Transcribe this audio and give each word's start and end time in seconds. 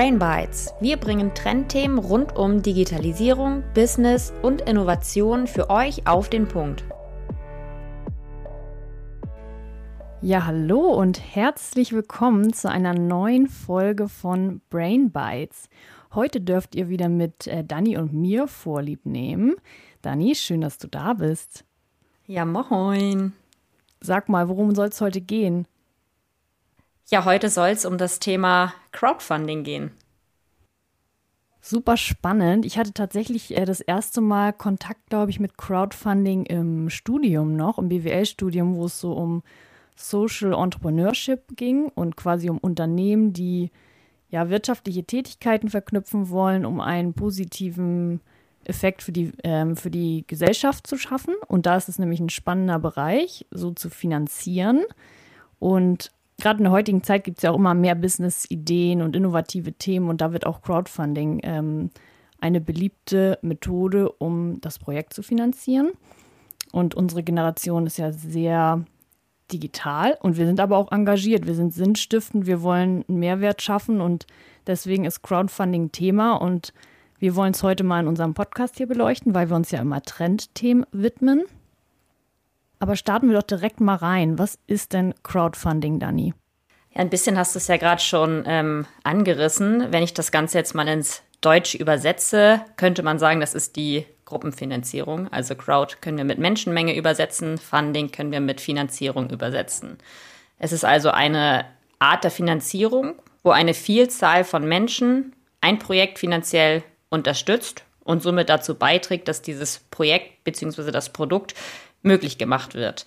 Brain 0.00 0.18
Bites. 0.18 0.72
Wir 0.80 0.96
bringen 0.96 1.34
Trendthemen 1.34 1.98
rund 1.98 2.34
um 2.34 2.62
Digitalisierung, 2.62 3.62
Business 3.74 4.32
und 4.40 4.62
Innovation 4.62 5.46
für 5.46 5.68
euch 5.68 6.06
auf 6.06 6.30
den 6.30 6.48
Punkt. 6.48 6.84
Ja, 10.22 10.46
hallo 10.46 10.94
und 10.94 11.20
herzlich 11.34 11.92
willkommen 11.92 12.54
zu 12.54 12.70
einer 12.70 12.94
neuen 12.94 13.46
Folge 13.46 14.08
von 14.08 14.62
Brain 14.70 15.10
Bites. 15.10 15.68
Heute 16.14 16.40
dürft 16.40 16.76
ihr 16.76 16.88
wieder 16.88 17.10
mit 17.10 17.46
äh, 17.46 17.62
Dani 17.62 17.98
und 17.98 18.14
mir 18.14 18.48
Vorlieb 18.48 19.04
nehmen. 19.04 19.56
Dani, 20.00 20.34
schön, 20.34 20.62
dass 20.62 20.78
du 20.78 20.88
da 20.88 21.12
bist. 21.12 21.66
Ja, 22.26 22.46
moin. 22.46 23.34
Sag 24.00 24.30
mal, 24.30 24.48
worum 24.48 24.74
soll 24.74 24.88
es 24.88 25.02
heute 25.02 25.20
gehen? 25.20 25.66
Ja, 27.12 27.24
heute 27.24 27.50
soll 27.50 27.70
es 27.70 27.84
um 27.84 27.98
das 27.98 28.20
Thema 28.20 28.72
Crowdfunding 28.92 29.64
gehen. 29.64 29.90
Super 31.60 31.96
spannend. 31.96 32.64
Ich 32.64 32.78
hatte 32.78 32.94
tatsächlich 32.94 33.56
äh, 33.56 33.64
das 33.64 33.80
erste 33.80 34.20
Mal 34.20 34.52
Kontakt, 34.52 35.10
glaube 35.10 35.32
ich, 35.32 35.40
mit 35.40 35.58
Crowdfunding 35.58 36.46
im 36.46 36.88
Studium 36.88 37.56
noch, 37.56 37.78
im 37.78 37.88
BWL-Studium, 37.88 38.76
wo 38.76 38.84
es 38.84 39.00
so 39.00 39.12
um 39.12 39.42
Social 39.96 40.54
Entrepreneurship 40.54 41.56
ging 41.56 41.88
und 41.88 42.16
quasi 42.16 42.48
um 42.48 42.58
Unternehmen, 42.58 43.32
die 43.32 43.72
ja 44.28 44.48
wirtschaftliche 44.48 45.02
Tätigkeiten 45.02 45.68
verknüpfen 45.68 46.30
wollen, 46.30 46.64
um 46.64 46.80
einen 46.80 47.12
positiven 47.12 48.20
Effekt 48.64 49.02
für 49.02 49.10
die, 49.10 49.32
ähm, 49.42 49.76
für 49.76 49.90
die 49.90 50.24
Gesellschaft 50.28 50.86
zu 50.86 50.96
schaffen. 50.96 51.34
Und 51.48 51.66
da 51.66 51.76
ist 51.76 51.88
es 51.88 51.98
nämlich 51.98 52.20
ein 52.20 52.30
spannender 52.30 52.78
Bereich, 52.78 53.46
so 53.50 53.72
zu 53.72 53.90
finanzieren. 53.90 54.84
Und 55.58 56.12
gerade 56.40 56.58
in 56.58 56.64
der 56.64 56.72
heutigen 56.72 57.02
Zeit 57.02 57.24
gibt 57.24 57.38
es 57.38 57.42
ja 57.42 57.50
auch 57.50 57.56
immer 57.56 57.74
mehr 57.74 57.94
Business-Ideen 57.94 59.02
und 59.02 59.14
innovative 59.14 59.72
Themen 59.72 60.08
und 60.08 60.20
da 60.20 60.32
wird 60.32 60.46
auch 60.46 60.62
Crowdfunding 60.62 61.40
ähm, 61.42 61.90
eine 62.40 62.60
beliebte 62.60 63.38
Methode, 63.42 64.10
um 64.10 64.60
das 64.60 64.78
Projekt 64.78 65.14
zu 65.14 65.22
finanzieren. 65.22 65.90
Und 66.72 66.94
unsere 66.94 67.22
Generation 67.22 67.86
ist 67.86 67.98
ja 67.98 68.12
sehr 68.12 68.84
digital 69.52 70.16
und 70.20 70.36
wir 70.36 70.46
sind 70.46 70.60
aber 70.60 70.76
auch 70.76 70.92
engagiert. 70.92 71.46
Wir 71.46 71.54
sind 71.54 71.74
sinnstiftend, 71.74 72.46
wir 72.46 72.62
wollen 72.62 73.04
einen 73.08 73.18
Mehrwert 73.18 73.62
schaffen 73.62 74.00
und 74.00 74.26
deswegen 74.66 75.04
ist 75.04 75.22
Crowdfunding 75.22 75.92
Thema 75.92 76.34
und 76.34 76.72
wir 77.18 77.34
wollen 77.36 77.52
es 77.52 77.62
heute 77.62 77.84
mal 77.84 78.00
in 78.00 78.08
unserem 78.08 78.34
Podcast 78.34 78.78
hier 78.78 78.86
beleuchten, 78.86 79.34
weil 79.34 79.50
wir 79.50 79.56
uns 79.56 79.70
ja 79.70 79.80
immer 79.80 80.02
Trendthemen 80.02 80.86
widmen. 80.92 81.44
Aber 82.80 82.96
starten 82.96 83.28
wir 83.28 83.36
doch 83.36 83.46
direkt 83.46 83.80
mal 83.80 83.94
rein. 83.94 84.38
Was 84.38 84.58
ist 84.66 84.94
denn 84.94 85.14
Crowdfunding, 85.22 86.00
Dani? 86.00 86.34
Ja, 86.92 87.02
ein 87.02 87.10
bisschen 87.10 87.38
hast 87.38 87.54
du 87.54 87.58
es 87.58 87.68
ja 87.68 87.76
gerade 87.76 88.00
schon 88.00 88.42
ähm, 88.46 88.86
angerissen. 89.04 89.92
Wenn 89.92 90.02
ich 90.02 90.14
das 90.14 90.32
Ganze 90.32 90.58
jetzt 90.58 90.74
mal 90.74 90.88
ins 90.88 91.22
Deutsche 91.42 91.78
übersetze, 91.78 92.62
könnte 92.76 93.02
man 93.02 93.18
sagen, 93.18 93.38
das 93.40 93.54
ist 93.54 93.76
die 93.76 94.06
Gruppenfinanzierung. 94.24 95.28
Also 95.30 95.54
Crowd 95.54 95.96
können 96.00 96.16
wir 96.16 96.24
mit 96.24 96.38
Menschenmenge 96.38 96.96
übersetzen, 96.96 97.58
Funding 97.58 98.12
können 98.12 98.32
wir 98.32 98.40
mit 98.40 98.60
Finanzierung 98.60 99.28
übersetzen. 99.30 99.98
Es 100.58 100.72
ist 100.72 100.84
also 100.84 101.10
eine 101.10 101.66
Art 101.98 102.24
der 102.24 102.30
Finanzierung, 102.30 103.14
wo 103.42 103.50
eine 103.50 103.74
Vielzahl 103.74 104.44
von 104.44 104.66
Menschen 104.66 105.34
ein 105.60 105.78
Projekt 105.78 106.18
finanziell 106.18 106.82
unterstützt 107.10 107.84
und 108.04 108.22
somit 108.22 108.48
dazu 108.48 108.74
beiträgt, 108.74 109.28
dass 109.28 109.42
dieses 109.42 109.80
Projekt 109.90 110.44
bzw. 110.44 110.90
das 110.90 111.10
Produkt 111.10 111.54
möglich 112.02 112.38
gemacht 112.38 112.74
wird. 112.74 113.06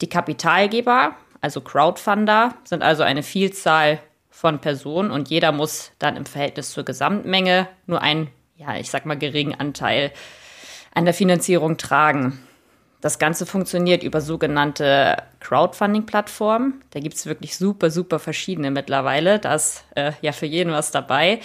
Die 0.00 0.08
Kapitalgeber, 0.08 1.14
also 1.40 1.60
Crowdfunder, 1.60 2.54
sind 2.64 2.82
also 2.82 3.02
eine 3.02 3.22
Vielzahl 3.22 4.00
von 4.30 4.60
Personen 4.60 5.10
und 5.10 5.28
jeder 5.28 5.52
muss 5.52 5.92
dann 5.98 6.16
im 6.16 6.26
Verhältnis 6.26 6.70
zur 6.70 6.84
Gesamtmenge 6.84 7.68
nur 7.86 8.00
einen, 8.00 8.30
ja, 8.56 8.76
ich 8.76 8.90
sag 8.90 9.04
mal, 9.04 9.18
geringen 9.18 9.54
Anteil 9.54 10.12
an 10.94 11.04
der 11.04 11.14
Finanzierung 11.14 11.76
tragen. 11.76 12.40
Das 13.00 13.18
Ganze 13.18 13.46
funktioniert 13.46 14.02
über 14.02 14.20
sogenannte 14.20 15.16
Crowdfunding-Plattformen. 15.40 16.82
Da 16.90 17.00
gibt 17.00 17.14
es 17.14 17.24
wirklich 17.24 17.56
super, 17.56 17.90
super 17.90 18.18
verschiedene 18.18 18.70
mittlerweile. 18.70 19.38
Da 19.38 19.54
ist 19.54 19.84
äh, 19.94 20.12
ja 20.20 20.32
für 20.32 20.46
jeden 20.46 20.72
was 20.72 20.90
dabei. 20.90 21.40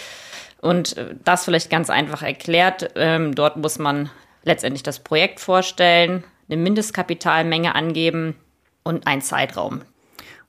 Und 0.61 0.97
äh, 0.97 1.15
das 1.23 1.45
vielleicht 1.45 1.69
ganz 1.69 1.89
einfach 1.89 2.23
erklärt. 2.23 2.91
Ähm, 2.95 3.35
dort 3.35 3.55
muss 3.55 3.79
man 3.79 4.09
letztendlich 4.43 4.83
das 4.83 4.99
Projekt 4.99 5.39
vorstellen, 5.39 6.25
eine 6.47 6.61
Mindestkapitalmenge 6.61 7.75
angeben 7.75 8.35
und 8.83 9.07
einen 9.07 9.21
Zeitraum. 9.21 9.81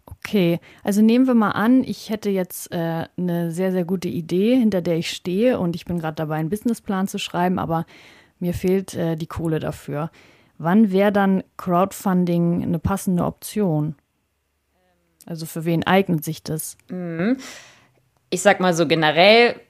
Okay, 0.07 0.61
also 0.85 1.03
nehmen 1.03 1.27
wir 1.27 1.35
mal 1.35 1.51
an, 1.51 1.83
ich 1.83 2.11
hätte 2.11 2.31
jetzt 2.31 2.73
äh, 2.73 3.07
eine 3.17 3.51
sehr, 3.51 3.73
sehr 3.73 3.85
gute 3.85 4.09
Idee, 4.09 4.57
hinter 4.57 4.81
der 4.81 4.97
ich 4.97 5.11
stehe 5.11 5.59
und 5.59 5.75
ich 5.75 5.85
bin 5.85 5.99
gerade 5.99 6.15
dabei, 6.15 6.37
einen 6.37 6.51
Businessplan 6.51 7.09
zu 7.09 7.19
schreiben, 7.19 7.59
aber 7.59 7.87
mir 8.39 8.55
fehlt 8.55 8.95
äh, 8.95 9.17
die 9.17 9.27
Kohle 9.27 9.59
dafür. 9.59 10.11
Wann 10.59 10.93
wäre 10.93 11.13
dann 11.13 11.43
Crowdfunding 11.57 12.63
eine 12.63 12.79
passende 12.79 13.25
Option? 13.25 13.97
Also 15.27 15.45
für 15.45 15.65
wen 15.65 15.85
eignet 15.85 16.25
sich 16.25 16.43
das? 16.43 16.79
Mhm. 16.89 17.39
Ich 18.31 18.43
sag 18.43 18.61
mal 18.61 18.75
so 18.75 18.87
generell 18.87 19.61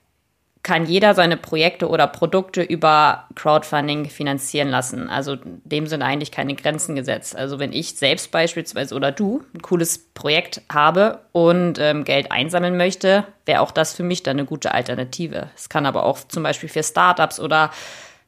kann 0.66 0.84
jeder 0.84 1.14
seine 1.14 1.36
Projekte 1.36 1.88
oder 1.88 2.08
Produkte 2.08 2.60
über 2.60 3.28
Crowdfunding 3.36 4.06
finanzieren 4.10 4.68
lassen. 4.68 5.08
Also 5.08 5.36
dem 5.62 5.86
sind 5.86 6.02
eigentlich 6.02 6.32
keine 6.32 6.56
Grenzen 6.56 6.96
gesetzt. 6.96 7.36
Also 7.36 7.60
wenn 7.60 7.72
ich 7.72 7.94
selbst 7.94 8.32
beispielsweise 8.32 8.96
oder 8.96 9.12
du 9.12 9.44
ein 9.54 9.62
cooles 9.62 10.08
Projekt 10.12 10.62
habe 10.68 11.20
und 11.30 11.78
ähm, 11.78 12.02
Geld 12.02 12.32
einsammeln 12.32 12.76
möchte, 12.76 13.22
wäre 13.44 13.60
auch 13.60 13.70
das 13.70 13.94
für 13.94 14.02
mich 14.02 14.24
dann 14.24 14.38
eine 14.38 14.44
gute 14.44 14.74
Alternative. 14.74 15.50
Es 15.54 15.68
kann 15.68 15.86
aber 15.86 16.04
auch 16.04 16.18
zum 16.26 16.42
Beispiel 16.42 16.68
für 16.68 16.82
Startups 16.82 17.38
oder 17.38 17.70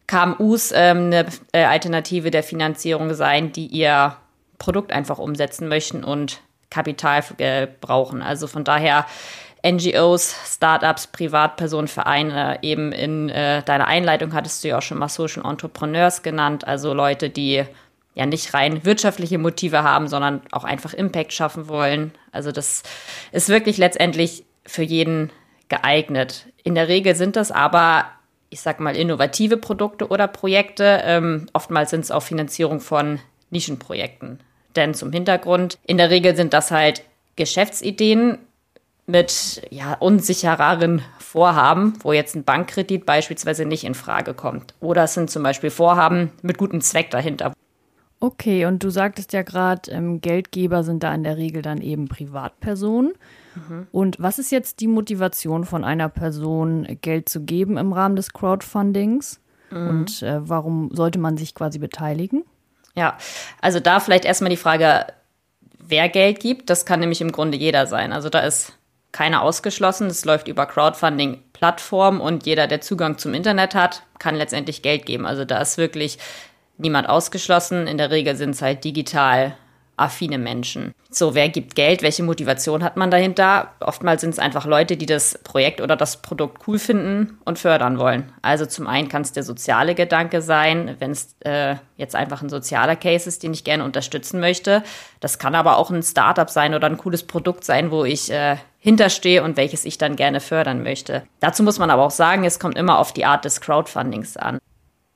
KMUs 0.06 0.70
ähm, 0.70 1.06
eine 1.06 1.26
äh, 1.50 1.64
Alternative 1.64 2.30
der 2.30 2.44
Finanzierung 2.44 3.14
sein, 3.14 3.50
die 3.50 3.66
ihr 3.66 4.14
Produkt 4.58 4.92
einfach 4.92 5.18
umsetzen 5.18 5.66
möchten 5.66 6.04
und 6.04 6.40
Kapital 6.70 7.24
äh, 7.38 7.66
brauchen. 7.80 8.22
Also 8.22 8.46
von 8.46 8.62
daher 8.62 9.06
NGOs, 9.66 10.34
Startups, 10.46 11.08
Privatpersonen, 11.08 11.88
Vereine. 11.88 12.58
Eben 12.62 12.92
in 12.92 13.28
äh, 13.28 13.62
deiner 13.62 13.86
Einleitung 13.86 14.32
hattest 14.32 14.62
du 14.62 14.68
ja 14.68 14.78
auch 14.78 14.82
schon 14.82 14.98
mal 14.98 15.08
Social 15.08 15.44
Entrepreneurs 15.44 16.22
genannt, 16.22 16.66
also 16.66 16.94
Leute, 16.94 17.30
die 17.30 17.64
ja 18.14 18.26
nicht 18.26 18.52
rein 18.54 18.84
wirtschaftliche 18.84 19.38
Motive 19.38 19.82
haben, 19.82 20.08
sondern 20.08 20.42
auch 20.50 20.64
einfach 20.64 20.92
Impact 20.92 21.32
schaffen 21.32 21.68
wollen. 21.68 22.12
Also 22.32 22.52
das 22.52 22.82
ist 23.32 23.48
wirklich 23.48 23.78
letztendlich 23.78 24.44
für 24.66 24.82
jeden 24.82 25.30
geeignet. 25.68 26.46
In 26.64 26.74
der 26.74 26.88
Regel 26.88 27.14
sind 27.14 27.36
das 27.36 27.52
aber, 27.52 28.06
ich 28.50 28.60
sag 28.60 28.80
mal, 28.80 28.96
innovative 28.96 29.56
Produkte 29.56 30.08
oder 30.08 30.26
Projekte. 30.26 31.00
Ähm, 31.04 31.46
oftmals 31.52 31.90
sind 31.90 32.00
es 32.00 32.10
auch 32.10 32.22
Finanzierung 32.22 32.80
von 32.80 33.20
Nischenprojekten. 33.50 34.40
Denn 34.76 34.94
zum 34.94 35.12
Hintergrund, 35.12 35.78
in 35.86 35.96
der 35.96 36.10
Regel 36.10 36.36
sind 36.36 36.52
das 36.52 36.70
halt 36.70 37.02
Geschäftsideen, 37.36 38.38
mit 39.08 39.62
ja, 39.70 39.94
unsichereren 39.94 41.02
Vorhaben, 41.18 41.94
wo 42.02 42.12
jetzt 42.12 42.36
ein 42.36 42.44
Bankkredit 42.44 43.06
beispielsweise 43.06 43.64
nicht 43.64 43.84
in 43.84 43.94
Frage 43.94 44.34
kommt. 44.34 44.74
Oder 44.80 45.04
es 45.04 45.14
sind 45.14 45.30
zum 45.30 45.42
Beispiel 45.42 45.70
Vorhaben 45.70 46.30
mit 46.42 46.58
gutem 46.58 46.82
Zweck 46.82 47.10
dahinter. 47.10 47.52
Okay, 48.20 48.66
und 48.66 48.84
du 48.84 48.90
sagtest 48.90 49.32
ja 49.32 49.42
gerade, 49.42 49.90
ähm, 49.90 50.20
Geldgeber 50.20 50.82
sind 50.82 51.02
da 51.02 51.14
in 51.14 51.22
der 51.22 51.36
Regel 51.36 51.62
dann 51.62 51.80
eben 51.80 52.08
Privatpersonen. 52.08 53.12
Mhm. 53.54 53.86
Und 53.92 54.16
was 54.18 54.38
ist 54.38 54.52
jetzt 54.52 54.80
die 54.80 54.88
Motivation 54.88 55.64
von 55.64 55.84
einer 55.84 56.08
Person, 56.08 56.98
Geld 57.00 57.28
zu 57.28 57.42
geben 57.42 57.78
im 57.78 57.92
Rahmen 57.92 58.16
des 58.16 58.32
Crowdfundings? 58.32 59.40
Mhm. 59.70 59.88
Und 59.88 60.22
äh, 60.22 60.46
warum 60.46 60.90
sollte 60.92 61.18
man 61.18 61.38
sich 61.38 61.54
quasi 61.54 61.78
beteiligen? 61.78 62.44
Ja, 62.94 63.16
also 63.62 63.80
da 63.80 64.00
vielleicht 64.00 64.24
erstmal 64.24 64.50
die 64.50 64.56
Frage, 64.56 65.06
wer 65.78 66.08
Geld 66.08 66.40
gibt. 66.40 66.68
Das 66.68 66.84
kann 66.84 67.00
nämlich 67.00 67.20
im 67.20 67.32
Grunde 67.32 67.56
jeder 67.56 67.86
sein. 67.86 68.12
Also 68.12 68.28
da 68.28 68.40
ist 68.40 68.77
keiner 69.12 69.42
ausgeschlossen. 69.42 70.08
Es 70.08 70.24
läuft 70.24 70.48
über 70.48 70.66
Crowdfunding-Plattformen 70.66 72.20
und 72.20 72.46
jeder, 72.46 72.66
der 72.66 72.80
Zugang 72.80 73.18
zum 73.18 73.34
Internet 73.34 73.74
hat, 73.74 74.02
kann 74.18 74.34
letztendlich 74.34 74.82
Geld 74.82 75.06
geben. 75.06 75.26
Also 75.26 75.44
da 75.44 75.60
ist 75.60 75.78
wirklich 75.78 76.18
niemand 76.76 77.08
ausgeschlossen. 77.08 77.86
In 77.86 77.98
der 77.98 78.10
Regel 78.10 78.36
sind 78.36 78.50
es 78.50 78.62
halt 78.62 78.84
digital 78.84 79.56
affine 79.98 80.38
Menschen. 80.38 80.94
So, 81.10 81.34
wer 81.34 81.48
gibt 81.48 81.74
Geld? 81.74 82.02
Welche 82.02 82.22
Motivation 82.22 82.84
hat 82.84 82.96
man 82.96 83.10
dahinter? 83.10 83.72
Oftmals 83.80 84.20
sind 84.20 84.30
es 84.30 84.38
einfach 84.38 84.66
Leute, 84.66 84.96
die 84.96 85.06
das 85.06 85.38
Projekt 85.42 85.80
oder 85.80 85.96
das 85.96 86.22
Produkt 86.22 86.66
cool 86.66 86.78
finden 86.78 87.38
und 87.44 87.58
fördern 87.58 87.98
wollen. 87.98 88.32
Also 88.42 88.66
zum 88.66 88.86
einen 88.86 89.08
kann 89.08 89.22
es 89.22 89.32
der 89.32 89.42
soziale 89.42 89.94
Gedanke 89.94 90.42
sein, 90.42 90.96
wenn 90.98 91.12
es 91.12 91.34
äh, 91.40 91.76
jetzt 91.96 92.14
einfach 92.14 92.42
ein 92.42 92.50
sozialer 92.50 92.96
Case 92.96 93.28
ist, 93.28 93.42
den 93.42 93.54
ich 93.54 93.64
gerne 93.64 93.84
unterstützen 93.84 94.38
möchte. 94.38 94.82
Das 95.20 95.38
kann 95.38 95.54
aber 95.54 95.78
auch 95.78 95.90
ein 95.90 96.02
Startup 96.02 96.50
sein 96.50 96.74
oder 96.74 96.86
ein 96.86 96.98
cooles 96.98 97.22
Produkt 97.22 97.64
sein, 97.64 97.90
wo 97.90 98.04
ich 98.04 98.30
äh, 98.30 98.56
hinterstehe 98.78 99.42
und 99.42 99.56
welches 99.56 99.84
ich 99.84 99.98
dann 99.98 100.16
gerne 100.16 100.40
fördern 100.40 100.82
möchte. 100.82 101.22
Dazu 101.40 101.62
muss 101.62 101.78
man 101.78 101.90
aber 101.90 102.04
auch 102.04 102.10
sagen, 102.10 102.44
es 102.44 102.60
kommt 102.60 102.78
immer 102.78 102.98
auf 102.98 103.12
die 103.12 103.24
Art 103.24 103.44
des 103.44 103.60
Crowdfundings 103.60 104.36
an. 104.36 104.58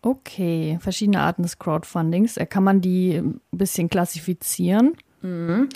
Okay, 0.02 0.78
verschiedene 0.80 1.20
Arten 1.20 1.44
des 1.44 1.58
Crowdfundings. 1.58 2.36
Äh, 2.36 2.46
kann 2.46 2.64
man 2.64 2.80
die 2.80 3.14
ein 3.14 3.40
bisschen 3.52 3.88
klassifizieren? 3.88 4.96
Mhm. 5.22 5.68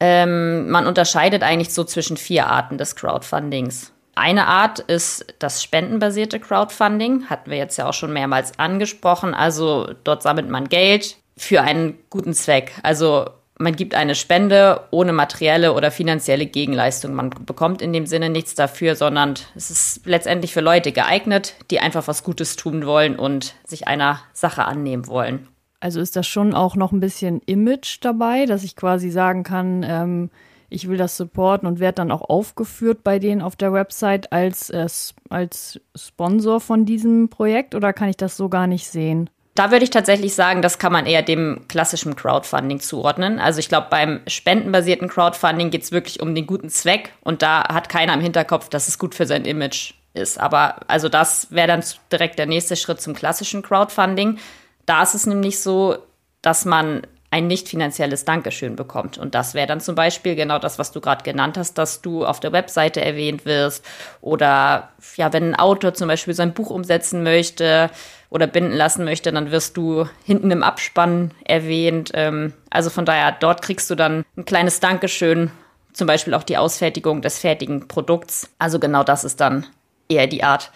Ähm, 0.00 0.70
man 0.70 0.86
unterscheidet 0.86 1.42
eigentlich 1.42 1.72
so 1.72 1.84
zwischen 1.84 2.16
vier 2.16 2.46
Arten 2.48 2.78
des 2.78 2.96
Crowdfundings. 2.96 3.92
Eine 4.14 4.46
Art 4.46 4.80
ist 4.80 5.26
das 5.38 5.62
spendenbasierte 5.62 6.40
Crowdfunding, 6.40 7.30
hatten 7.30 7.50
wir 7.50 7.58
jetzt 7.58 7.78
ja 7.78 7.88
auch 7.88 7.94
schon 7.94 8.12
mehrmals 8.12 8.58
angesprochen. 8.58 9.32
Also 9.32 9.94
dort 10.04 10.22
sammelt 10.22 10.48
man 10.48 10.68
Geld 10.68 11.16
für 11.36 11.62
einen 11.62 11.98
guten 12.10 12.34
Zweck. 12.34 12.72
Also 12.82 13.30
man 13.62 13.76
gibt 13.76 13.94
eine 13.94 14.14
Spende 14.14 14.80
ohne 14.90 15.12
materielle 15.12 15.72
oder 15.72 15.90
finanzielle 15.90 16.46
Gegenleistung. 16.46 17.14
Man 17.14 17.30
bekommt 17.30 17.80
in 17.80 17.92
dem 17.92 18.06
Sinne 18.06 18.28
nichts 18.28 18.54
dafür, 18.54 18.96
sondern 18.96 19.34
es 19.54 19.70
ist 19.70 20.04
letztendlich 20.04 20.52
für 20.52 20.60
Leute 20.60 20.92
geeignet, 20.92 21.54
die 21.70 21.80
einfach 21.80 22.08
was 22.08 22.24
Gutes 22.24 22.56
tun 22.56 22.84
wollen 22.86 23.16
und 23.16 23.54
sich 23.64 23.88
einer 23.88 24.20
Sache 24.32 24.64
annehmen 24.64 25.06
wollen. 25.06 25.48
Also 25.80 26.00
ist 26.00 26.16
das 26.16 26.26
schon 26.26 26.54
auch 26.54 26.76
noch 26.76 26.92
ein 26.92 27.00
bisschen 27.00 27.40
Image 27.46 27.98
dabei, 28.00 28.46
dass 28.46 28.62
ich 28.64 28.76
quasi 28.76 29.10
sagen 29.10 29.42
kann, 29.42 29.84
ähm, 29.88 30.30
ich 30.68 30.88
will 30.88 30.96
das 30.96 31.16
supporten 31.16 31.68
und 31.68 31.80
werde 31.80 31.96
dann 31.96 32.10
auch 32.10 32.22
aufgeführt 32.22 33.04
bei 33.04 33.18
denen 33.18 33.42
auf 33.42 33.56
der 33.56 33.72
Website 33.72 34.32
als, 34.32 34.70
äh, 34.70 34.86
als 35.28 35.80
Sponsor 35.94 36.60
von 36.60 36.86
diesem 36.86 37.28
Projekt 37.28 37.74
oder 37.74 37.92
kann 37.92 38.08
ich 38.08 38.16
das 38.16 38.36
so 38.36 38.48
gar 38.48 38.66
nicht 38.66 38.88
sehen? 38.88 39.28
Da 39.54 39.70
würde 39.70 39.84
ich 39.84 39.90
tatsächlich 39.90 40.34
sagen, 40.34 40.62
das 40.62 40.78
kann 40.78 40.92
man 40.92 41.04
eher 41.04 41.20
dem 41.20 41.66
klassischen 41.68 42.16
Crowdfunding 42.16 42.80
zuordnen. 42.80 43.38
Also 43.38 43.58
ich 43.58 43.68
glaube, 43.68 43.88
beim 43.90 44.20
spendenbasierten 44.26 45.08
Crowdfunding 45.08 45.70
geht 45.70 45.82
es 45.82 45.92
wirklich 45.92 46.20
um 46.20 46.34
den 46.34 46.46
guten 46.46 46.70
Zweck 46.70 47.12
und 47.20 47.42
da 47.42 47.68
hat 47.68 47.90
keiner 47.90 48.14
im 48.14 48.20
Hinterkopf, 48.20 48.70
dass 48.70 48.88
es 48.88 48.98
gut 48.98 49.14
für 49.14 49.26
sein 49.26 49.44
Image 49.44 49.92
ist. 50.14 50.40
Aber 50.40 50.76
also 50.88 51.10
das 51.10 51.50
wäre 51.50 51.68
dann 51.68 51.84
direkt 52.10 52.38
der 52.38 52.46
nächste 52.46 52.76
Schritt 52.76 53.02
zum 53.02 53.14
klassischen 53.14 53.62
Crowdfunding. 53.62 54.38
Da 54.86 55.02
ist 55.02 55.14
es 55.14 55.26
nämlich 55.26 55.60
so, 55.60 55.98
dass 56.40 56.64
man 56.64 57.02
ein 57.30 57.46
nicht 57.46 57.68
finanzielles 57.68 58.24
Dankeschön 58.24 58.76
bekommt. 58.76 59.16
Und 59.16 59.34
das 59.34 59.54
wäre 59.54 59.66
dann 59.66 59.80
zum 59.80 59.94
Beispiel 59.94 60.34
genau 60.34 60.58
das, 60.58 60.78
was 60.78 60.92
du 60.92 61.00
gerade 61.00 61.24
genannt 61.24 61.56
hast, 61.56 61.78
dass 61.78 62.02
du 62.02 62.26
auf 62.26 62.40
der 62.40 62.52
Webseite 62.52 63.02
erwähnt 63.02 63.46
wirst 63.46 63.84
oder 64.20 64.90
ja, 65.16 65.32
wenn 65.32 65.50
ein 65.50 65.58
Autor 65.58 65.94
zum 65.94 66.08
Beispiel 66.08 66.34
sein 66.34 66.52
Buch 66.52 66.68
umsetzen 66.68 67.22
möchte 67.22 67.90
oder 68.32 68.46
binden 68.46 68.72
lassen 68.72 69.04
möchte, 69.04 69.30
dann 69.30 69.50
wirst 69.50 69.76
du 69.76 70.08
hinten 70.24 70.50
im 70.50 70.62
Abspann 70.62 71.32
erwähnt. 71.44 72.12
Ähm, 72.14 72.54
also 72.70 72.88
von 72.88 73.04
daher, 73.04 73.32
dort 73.32 73.60
kriegst 73.60 73.90
du 73.90 73.94
dann 73.94 74.24
ein 74.36 74.46
kleines 74.46 74.80
Dankeschön, 74.80 75.50
zum 75.92 76.06
Beispiel 76.06 76.32
auch 76.32 76.42
die 76.42 76.56
Ausfertigung 76.56 77.20
des 77.20 77.38
fertigen 77.38 77.88
Produkts. 77.88 78.50
Also 78.58 78.78
genau 78.78 79.04
das 79.04 79.24
ist 79.24 79.40
dann 79.40 79.66
eher 80.08 80.26
die 80.26 80.42
Art, 80.42 80.72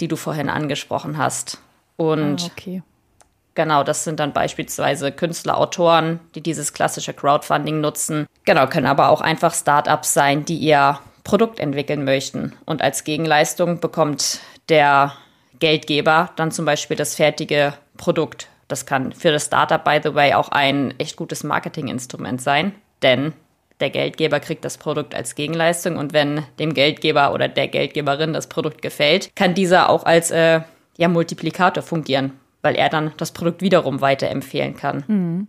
die 0.00 0.08
du 0.08 0.16
vorhin 0.16 0.48
angesprochen 0.48 1.16
hast. 1.16 1.60
Und 1.96 2.42
ah, 2.42 2.50
okay. 2.50 2.82
Genau, 3.54 3.84
das 3.84 4.02
sind 4.02 4.18
dann 4.18 4.32
beispielsweise 4.32 5.12
Künstler, 5.12 5.58
Autoren, 5.58 6.18
die 6.34 6.40
dieses 6.40 6.72
klassische 6.72 7.14
Crowdfunding 7.14 7.80
nutzen. 7.80 8.26
Genau, 8.44 8.66
können 8.66 8.86
aber 8.86 9.10
auch 9.10 9.20
einfach 9.20 9.54
Startups 9.54 10.12
sein, 10.12 10.44
die 10.44 10.56
ihr 10.56 10.98
Produkt 11.22 11.60
entwickeln 11.60 12.04
möchten. 12.04 12.54
Und 12.64 12.82
als 12.82 13.04
Gegenleistung 13.04 13.78
bekommt 13.78 14.40
der 14.68 15.12
Geldgeber 15.60 16.30
dann 16.36 16.50
zum 16.50 16.64
Beispiel 16.64 16.96
das 16.96 17.14
fertige 17.14 17.74
Produkt. 17.96 18.48
Das 18.68 18.86
kann 18.86 19.12
für 19.12 19.30
das 19.30 19.46
Startup, 19.46 19.82
by 19.82 20.00
the 20.02 20.14
way, 20.14 20.34
auch 20.34 20.48
ein 20.48 20.94
echt 20.98 21.16
gutes 21.16 21.44
Marketinginstrument 21.44 22.40
sein, 22.40 22.74
denn 23.02 23.32
der 23.80 23.90
Geldgeber 23.90 24.40
kriegt 24.40 24.64
das 24.64 24.76
Produkt 24.76 25.14
als 25.14 25.34
Gegenleistung 25.34 25.96
und 25.96 26.12
wenn 26.12 26.42
dem 26.58 26.74
Geldgeber 26.74 27.32
oder 27.32 27.48
der 27.48 27.68
Geldgeberin 27.68 28.32
das 28.32 28.48
Produkt 28.48 28.82
gefällt, 28.82 29.34
kann 29.36 29.54
dieser 29.54 29.88
auch 29.88 30.04
als 30.04 30.30
äh, 30.30 30.60
ja, 30.98 31.08
Multiplikator 31.08 31.82
fungieren 31.82 32.32
weil 32.62 32.74
er 32.74 32.88
dann 32.88 33.12
das 33.16 33.32
Produkt 33.32 33.62
wiederum 33.62 34.00
weiterempfehlen 34.00 34.76
kann. 34.76 35.06
Hm. 35.06 35.48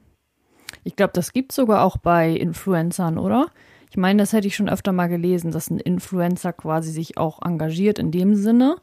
Ich 0.83 0.95
glaube, 0.95 1.11
das 1.13 1.33
gibt 1.33 1.51
es 1.51 1.57
sogar 1.57 1.83
auch 1.83 1.97
bei 1.97 2.31
Influencern, 2.31 3.17
oder? 3.17 3.47
Ich 3.89 3.97
meine, 3.97 4.23
das 4.23 4.33
hätte 4.33 4.47
ich 4.47 4.55
schon 4.55 4.69
öfter 4.69 4.93
mal 4.93 5.07
gelesen, 5.07 5.51
dass 5.51 5.69
ein 5.69 5.79
Influencer 5.79 6.53
quasi 6.53 6.91
sich 6.91 7.17
auch 7.17 7.41
engagiert 7.41 7.99
in 7.99 8.11
dem 8.11 8.35
Sinne 8.35 8.77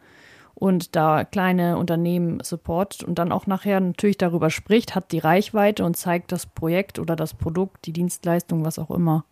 und 0.58 0.96
da 0.96 1.25
kleine 1.25 1.78
Unternehmen 1.78 2.40
supportet 2.43 3.05
und 3.05 3.19
dann 3.19 3.31
auch 3.31 3.46
nachher 3.46 3.78
natürlich 3.78 4.19
darüber 4.19 4.50
spricht, 4.50 4.96
hat 4.96 5.12
die 5.12 5.20
Reichweite 5.20 5.84
und 5.84 5.96
zeigt 5.96 6.32
das 6.32 6.46
Projekt 6.46 6.99
oder 6.99 7.14
das 7.14 7.32
Produkt, 7.32 7.87
die 7.87 7.93
Dienstleistung, 7.93 8.64
was 8.64 8.78
auch 8.78 8.90
immer. 8.90 9.25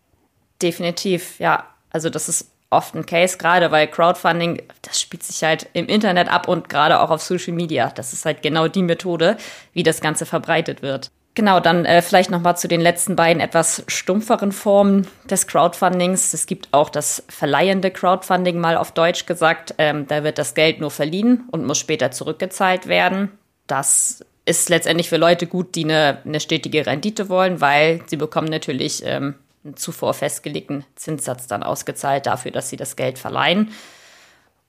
Definitiv, 0.63 1.41
ja. 1.41 1.67
Also 1.91 2.11
das 2.11 2.29
ist 2.29 2.53
oft 2.71 2.95
ein 2.95 3.07
Case, 3.07 3.39
gerade 3.39 3.71
weil 3.73 3.89
Crowdfunding, 3.89 4.63
das 4.83 5.01
spielt 5.01 5.25
sich 5.25 5.43
halt 5.43 5.69
im 5.73 5.87
Internet 5.87 6.29
ab 6.29 6.47
und 6.47 6.69
gerade 6.69 7.01
auch 7.01 7.11
auf 7.11 7.23
Social 7.23 7.55
Media. 7.55 7.91
Das 7.91 8.13
ist 8.13 8.25
halt 8.25 8.43
genau 8.43 8.69
die 8.69 8.83
Methode, 8.83 9.37
wie 9.73 9.83
das 9.83 10.01
Ganze 10.01 10.27
verbreitet 10.27 10.83
wird. 10.83 11.11
Genau, 11.37 11.61
dann 11.61 11.85
äh, 11.85 12.01
vielleicht 12.01 12.31
noch 12.31 12.41
mal 12.41 12.57
zu 12.57 12.67
den 12.67 12.81
letzten 12.81 13.15
beiden 13.15 13.43
etwas 13.43 13.85
stumpferen 13.89 14.53
Formen 14.53 15.07
des 15.29 15.47
Crowdfundings. 15.47 16.33
Es 16.33 16.47
gibt 16.47 16.69
auch 16.73 16.89
das 16.89 17.25
verleihende 17.29 17.91
Crowdfunding, 17.91 18.59
mal 18.59 18.79
auf 18.79 18.93
Deutsch 18.93 19.27
gesagt. 19.27 19.75
Ähm, 19.77 20.07
da 20.09 20.25
wird 20.25 20.39
das 20.39 20.55
Geld 20.55 20.81
nur 20.81 20.91
verliehen 20.91 21.45
und 21.51 21.67
muss 21.67 21.79
später 21.79 22.11
zurückgezahlt 22.11 22.87
werden. 22.87 23.33
Das 23.67 24.25
ist 24.47 24.71
letztendlich 24.71 25.11
für 25.11 25.19
Leute 25.19 25.47
gut, 25.47 25.75
die 25.75 25.85
eine, 25.85 26.23
eine 26.25 26.41
stetige 26.41 26.87
Rendite 26.87 27.29
wollen, 27.29 27.61
weil 27.61 28.01
sie 28.07 28.17
bekommen 28.17 28.49
natürlich 28.49 29.03
ähm, 29.05 29.35
einen 29.63 29.77
zuvor 29.77 30.15
festgelegten 30.15 30.87
Zinssatz 30.95 31.47
dann 31.47 31.63
ausgezahlt 31.63 32.25
dafür, 32.25 32.51
dass 32.51 32.71
sie 32.71 32.79
das 32.79 32.97
Geld 32.97 33.19
verleihen. 33.19 33.73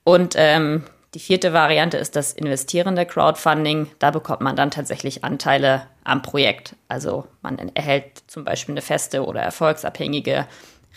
Und 0.04 0.34
ähm, 0.36 0.84
die 1.14 1.20
vierte 1.20 1.54
Variante 1.54 1.98
ist 1.98 2.16
das 2.16 2.34
investierende 2.34 3.06
Crowdfunding. 3.06 3.88
Da 4.00 4.12
bekommt 4.12 4.42
man 4.42 4.56
dann 4.56 4.72
tatsächlich 4.72 5.24
Anteile 5.24 5.88
am 6.04 6.22
Projekt. 6.22 6.76
Also 6.90 7.26
man 7.42 7.58
erhält 7.76 8.24
zum 8.28 8.44
Beispiel 8.44 8.74
eine 8.74 8.82
feste 8.82 9.26
oder 9.26 9.42
erfolgsabhängige 9.42 10.48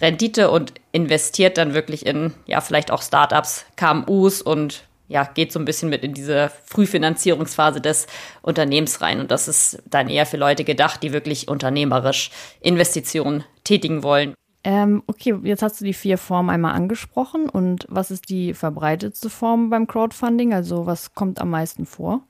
Rendite 0.00 0.50
und 0.50 0.74
investiert 0.92 1.58
dann 1.58 1.74
wirklich 1.74 2.06
in, 2.06 2.34
ja, 2.46 2.60
vielleicht 2.60 2.90
auch 2.90 3.02
Startups, 3.02 3.66
KMUs 3.76 4.42
und 4.42 4.84
ja, 5.08 5.24
geht 5.24 5.52
so 5.52 5.58
ein 5.58 5.64
bisschen 5.64 5.88
mit 5.88 6.04
in 6.04 6.14
diese 6.14 6.50
Frühfinanzierungsphase 6.66 7.80
des 7.80 8.06
Unternehmens 8.42 9.00
rein. 9.00 9.20
Und 9.20 9.30
das 9.30 9.48
ist 9.48 9.82
dann 9.84 10.08
eher 10.08 10.24
für 10.24 10.36
Leute 10.36 10.64
gedacht, 10.64 11.02
die 11.02 11.12
wirklich 11.12 11.48
unternehmerisch 11.48 12.30
Investitionen 12.60 13.44
tätigen 13.64 14.04
wollen. 14.04 14.34
Ähm, 14.62 15.02
okay, 15.06 15.34
jetzt 15.42 15.62
hast 15.62 15.80
du 15.80 15.84
die 15.84 15.94
vier 15.94 16.18
Formen 16.18 16.50
einmal 16.50 16.74
angesprochen. 16.74 17.48
Und 17.48 17.86
was 17.88 18.10
ist 18.10 18.28
die 18.28 18.54
verbreitetste 18.54 19.30
Form 19.30 19.70
beim 19.70 19.86
Crowdfunding? 19.86 20.52
Also 20.52 20.86
was 20.86 21.14
kommt 21.14 21.40
am 21.40 21.50
meisten 21.50 21.86
vor? 21.86 22.20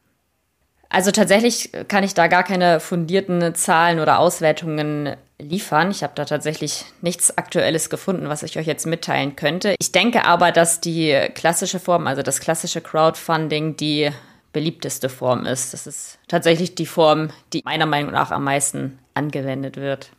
Also 0.88 1.12
tatsächlich 1.12 1.70
kann 1.86 2.02
ich 2.02 2.14
da 2.14 2.26
gar 2.26 2.42
keine 2.42 2.80
fundierten 2.80 3.54
Zahlen 3.54 4.00
oder 4.00 4.18
Auswertungen 4.18 5.14
liefern. 5.38 5.92
Ich 5.92 6.02
habe 6.02 6.12
da 6.16 6.24
tatsächlich 6.24 6.84
nichts 7.00 7.38
Aktuelles 7.38 7.90
gefunden, 7.90 8.28
was 8.28 8.42
ich 8.42 8.58
euch 8.58 8.66
jetzt 8.66 8.86
mitteilen 8.86 9.36
könnte. 9.36 9.76
Ich 9.78 9.92
denke 9.92 10.24
aber, 10.24 10.50
dass 10.50 10.80
die 10.80 11.16
klassische 11.34 11.78
Form, 11.78 12.08
also 12.08 12.22
das 12.22 12.40
klassische 12.40 12.80
Crowdfunding, 12.80 13.76
die 13.76 14.10
beliebteste 14.52 15.08
Form 15.08 15.46
ist. 15.46 15.72
Das 15.72 15.86
ist 15.86 16.18
tatsächlich 16.26 16.74
die 16.74 16.86
Form, 16.86 17.30
die 17.52 17.62
meiner 17.64 17.86
Meinung 17.86 18.10
nach 18.10 18.32
am 18.32 18.42
meisten 18.42 18.98
angewendet 19.14 19.76
wird. 19.76 20.10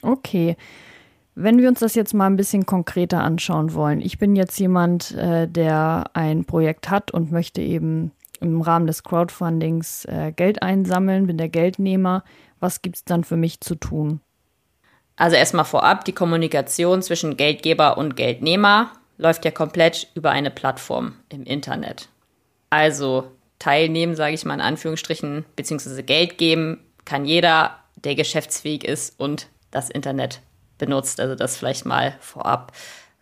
Okay. 0.00 0.56
Wenn 1.38 1.58
wir 1.58 1.68
uns 1.68 1.80
das 1.80 1.94
jetzt 1.94 2.14
mal 2.14 2.26
ein 2.26 2.38
bisschen 2.38 2.64
konkreter 2.64 3.22
anschauen 3.22 3.74
wollen. 3.74 4.00
Ich 4.00 4.18
bin 4.18 4.36
jetzt 4.36 4.58
jemand, 4.58 5.12
äh, 5.12 5.46
der 5.46 6.04
ein 6.14 6.46
Projekt 6.46 6.88
hat 6.88 7.10
und 7.10 7.30
möchte 7.30 7.60
eben 7.60 8.10
im 8.40 8.62
Rahmen 8.62 8.86
des 8.86 9.02
Crowdfundings 9.02 10.06
äh, 10.06 10.32
Geld 10.34 10.62
einsammeln, 10.62 11.26
bin 11.26 11.36
der 11.36 11.50
Geldnehmer. 11.50 12.24
Was 12.58 12.80
gibt 12.80 12.96
es 12.96 13.04
dann 13.04 13.22
für 13.22 13.36
mich 13.36 13.60
zu 13.60 13.74
tun? 13.74 14.20
Also 15.16 15.36
erstmal 15.36 15.66
vorab, 15.66 16.06
die 16.06 16.12
Kommunikation 16.12 17.02
zwischen 17.02 17.36
Geldgeber 17.36 17.98
und 17.98 18.16
Geldnehmer 18.16 18.90
läuft 19.18 19.44
ja 19.44 19.50
komplett 19.50 20.08
über 20.14 20.30
eine 20.30 20.50
Plattform 20.50 21.16
im 21.28 21.44
Internet. 21.44 22.08
Also 22.70 23.30
teilnehmen, 23.58 24.16
sage 24.16 24.34
ich 24.34 24.44
mal 24.46 24.54
in 24.54 24.60
Anführungsstrichen, 24.62 25.44
beziehungsweise 25.54 26.02
Geld 26.02 26.38
geben 26.38 26.80
kann 27.04 27.26
jeder, 27.26 27.76
der 27.96 28.14
geschäftsfähig 28.14 28.84
ist 28.84 29.20
und 29.20 29.48
das 29.70 29.90
Internet 29.90 30.40
benutzt. 30.78 31.20
Also 31.20 31.34
das 31.34 31.56
vielleicht 31.56 31.86
mal 31.86 32.16
vorab. 32.20 32.72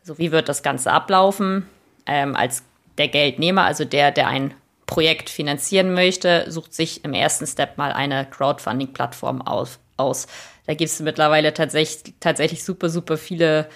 So, 0.02 0.18
wie 0.18 0.32
wird 0.32 0.48
das 0.48 0.62
Ganze 0.62 0.92
ablaufen? 0.92 1.68
Ähm, 2.06 2.36
als 2.36 2.62
der 2.98 3.08
Geldnehmer, 3.08 3.64
also 3.64 3.84
der, 3.84 4.10
der 4.10 4.28
ein 4.28 4.54
Projekt 4.86 5.30
finanzieren 5.30 5.94
möchte, 5.94 6.44
sucht 6.50 6.74
sich 6.74 7.04
im 7.04 7.14
ersten 7.14 7.46
Step 7.46 7.78
mal 7.78 7.92
eine 7.92 8.26
Crowdfunding-Plattform 8.26 9.42
aus. 9.42 9.78
Da 10.66 10.74
gibt 10.74 10.90
es 10.90 11.00
mittlerweile 11.00 11.54
tatsächlich, 11.54 12.14
tatsächlich 12.20 12.64
super, 12.64 12.88
super 12.88 13.16
viele 13.16 13.68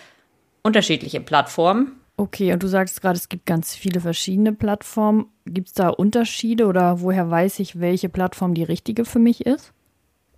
unterschiedliche 0.62 1.20
Plattformen. 1.20 1.99
Okay, 2.16 2.52
und 2.52 2.62
du 2.62 2.66
sagst 2.66 3.00
gerade, 3.00 3.16
es 3.16 3.28
gibt 3.28 3.47
ganz 3.47 3.75
viele 3.75 4.00
verschiedene 4.00 4.52
Plattformen. 4.52 5.26
Gibt 5.47 5.68
es 5.68 5.75
da 5.75 5.88
Unterschiede 5.88 6.66
oder 6.66 7.00
woher 7.00 7.30
weiß 7.30 7.61
ich, 7.61 7.80
welche 7.80 8.08
Plattform 8.08 8.54
die 8.54 8.64
richtige 8.64 9.04
für 9.04 9.20
mich 9.20 9.47
ist? 9.47 9.73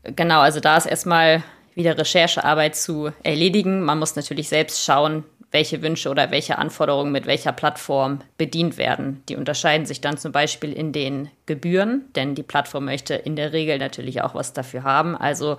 Genau, 0.04 0.40
also 0.40 0.60
da 0.60 0.76
ist 0.76 0.86
erstmal 0.86 1.42
wieder 1.74 1.96
Recherchearbeit 1.96 2.76
zu 2.76 3.12
erledigen. 3.22 3.82
Man 3.82 3.98
muss 3.98 4.16
natürlich 4.16 4.48
selbst 4.48 4.84
schauen, 4.84 5.24
welche 5.50 5.82
Wünsche 5.82 6.10
oder 6.10 6.30
welche 6.30 6.58
Anforderungen 6.58 7.12
mit 7.12 7.26
welcher 7.26 7.52
Plattform 7.52 8.20
bedient 8.38 8.78
werden. 8.78 9.22
Die 9.28 9.36
unterscheiden 9.36 9.86
sich 9.86 10.00
dann 10.00 10.16
zum 10.16 10.32
Beispiel 10.32 10.72
in 10.72 10.92
den 10.92 11.28
Gebühren, 11.46 12.04
denn 12.14 12.34
die 12.34 12.42
Plattform 12.42 12.84
möchte 12.84 13.14
in 13.14 13.36
der 13.36 13.52
Regel 13.52 13.78
natürlich 13.78 14.22
auch 14.22 14.34
was 14.34 14.52
dafür 14.52 14.84
haben. 14.84 15.16
Also 15.16 15.56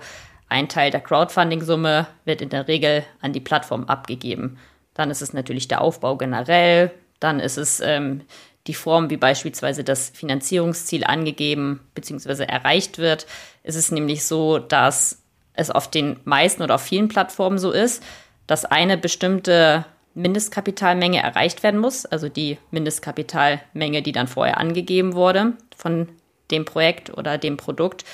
ein 0.48 0.68
Teil 0.68 0.90
der 0.90 1.00
Crowdfunding-Summe 1.00 2.06
wird 2.24 2.42
in 2.42 2.48
der 2.48 2.68
Regel 2.68 3.04
an 3.20 3.32
die 3.32 3.40
Plattform 3.40 3.84
abgegeben. 3.84 4.58
Dann 4.94 5.10
ist 5.10 5.22
es 5.22 5.32
natürlich 5.32 5.68
der 5.68 5.80
Aufbau 5.80 6.16
generell, 6.16 6.90
dann 7.20 7.40
ist 7.40 7.56
es 7.56 7.80
ähm, 7.80 8.22
die 8.66 8.74
Form, 8.74 9.10
wie 9.10 9.16
beispielsweise 9.16 9.84
das 9.84 10.10
Finanzierungsziel 10.10 11.04
angegeben 11.04 11.80
bzw. 11.94 12.44
erreicht 12.44 12.98
wird. 12.98 13.26
Es 13.62 13.76
ist 13.76 13.92
nämlich 13.92 14.24
so, 14.24 14.58
dass 14.58 15.21
es 15.54 15.70
auf 15.70 15.90
den 15.90 16.18
meisten 16.24 16.62
oder 16.62 16.76
auf 16.76 16.82
vielen 16.82 17.08
Plattformen 17.08 17.58
so 17.58 17.70
ist, 17.70 18.02
dass 18.46 18.64
eine 18.64 18.96
bestimmte 18.96 19.84
Mindestkapitalmenge 20.14 21.22
erreicht 21.22 21.62
werden 21.62 21.80
muss, 21.80 22.04
also 22.06 22.28
die 22.28 22.58
Mindestkapitalmenge, 22.70 24.02
die 24.02 24.12
dann 24.12 24.28
vorher 24.28 24.58
angegeben 24.58 25.14
wurde 25.14 25.54
von 25.76 26.08
dem 26.50 26.64
Projekt 26.64 27.16
oder 27.16 27.38
dem 27.38 27.56
Produkt. 27.56 28.04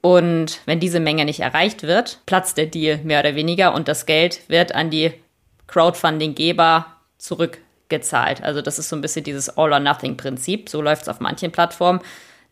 Und 0.00 0.60
wenn 0.66 0.80
diese 0.80 1.00
Menge 1.00 1.24
nicht 1.24 1.40
erreicht 1.40 1.82
wird, 1.84 2.20
platzt 2.26 2.58
der 2.58 2.66
Deal 2.66 2.98
mehr 2.98 3.20
oder 3.20 3.34
weniger 3.34 3.74
und 3.74 3.88
das 3.88 4.06
Geld 4.06 4.48
wird 4.48 4.74
an 4.74 4.90
die 4.90 5.12
Crowdfunding-Geber 5.68 6.86
zurückgezahlt. 7.18 8.42
Also 8.42 8.62
das 8.62 8.78
ist 8.78 8.88
so 8.88 8.96
ein 8.96 9.00
bisschen 9.00 9.24
dieses 9.24 9.56
All-or-Nothing-Prinzip. 9.56 10.68
So 10.68 10.82
läuft 10.82 11.02
es 11.02 11.08
auf 11.08 11.20
manchen 11.20 11.52
Plattformen. 11.52 12.00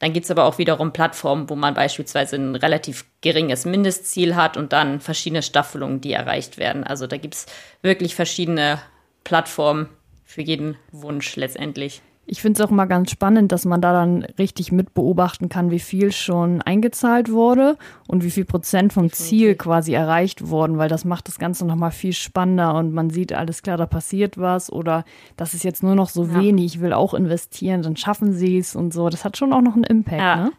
Dann 0.01 0.15
gibt 0.15 0.25
es 0.25 0.31
aber 0.31 0.45
auch 0.45 0.59
wiederum 0.59 0.93
Plattformen, 0.93 1.49
wo 1.49 1.55
man 1.55 1.75
beispielsweise 1.75 2.37
ein 2.37 2.57
relativ 2.57 3.05
geringes 3.21 3.67
Mindestziel 3.67 4.35
hat 4.35 4.57
und 4.57 4.73
dann 4.73 5.01
verschiedene 5.01 5.43
Staffelungen, 5.43 6.01
die 6.01 6.13
erreicht 6.13 6.59
werden. 6.59 6.85
Also 6.85 7.07
da 7.07 7.19
gibt 7.19 7.35
es 7.35 7.47
wirklich 7.83 8.15
verschiedene 8.15 8.81
Plattformen 9.25 9.89
für 10.25 10.43
jeden 10.43 10.77
Wunsch 10.91 11.37
letztendlich. 11.37 12.01
Ich 12.33 12.43
finde 12.43 12.63
es 12.63 12.65
auch 12.65 12.71
immer 12.71 12.87
ganz 12.87 13.11
spannend, 13.11 13.51
dass 13.51 13.65
man 13.65 13.81
da 13.81 13.93
dann 13.93 14.23
richtig 14.39 14.71
mit 14.71 14.95
beobachten 14.95 15.49
kann, 15.49 15.73
wie 15.73 15.81
viel 15.81 16.13
schon 16.13 16.63
eingezahlt 16.63 17.33
wurde 17.33 17.77
und 18.07 18.23
wie 18.23 18.31
viel 18.31 18.45
Prozent 18.45 18.93
vom. 18.93 19.11
Ziel 19.11 19.57
quasi 19.57 19.95
erreicht 19.95 20.47
wurden, 20.47 20.79
weil 20.79 20.89
das 20.89 21.05
macht 21.05 21.27
das 21.27 21.41
Ganze 21.41 21.67
nochmal 21.67 21.91
viel 21.91 22.13
spannender 22.13 22.75
und 22.77 22.93
man 22.93 23.11
sieht, 23.11 23.33
alles 23.33 23.65
klar, 23.65 23.77
da 23.77 23.87
passiert 23.87 24.39
was 24.39 24.71
oder 24.71 25.05
das 25.37 25.55
ist 25.55 25.65
jetzt 25.65 25.83
nur 25.83 25.97
noch 25.97 26.09
so 26.09 26.25
ja. 26.25 26.41
wenig, 26.41 26.77
ich 26.77 26.81
will 26.81 26.93
auch 26.93 27.15
investieren, 27.15 27.83
dann 27.83 27.97
schaffen 27.97 28.33
sie 28.33 28.59
es 28.59 28.77
und 28.77 28.95
so. 28.95 29.09
Das 29.09 29.25
hat 29.25 29.37
schon 29.37 29.53
auch 29.53 29.63
noch 29.63 29.75
einen 29.75 29.83
Impact, 29.83 30.21
ja. 30.21 30.37
ne? 30.37 30.53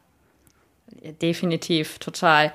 Definitiv, 1.21 1.99
total. 1.99 2.51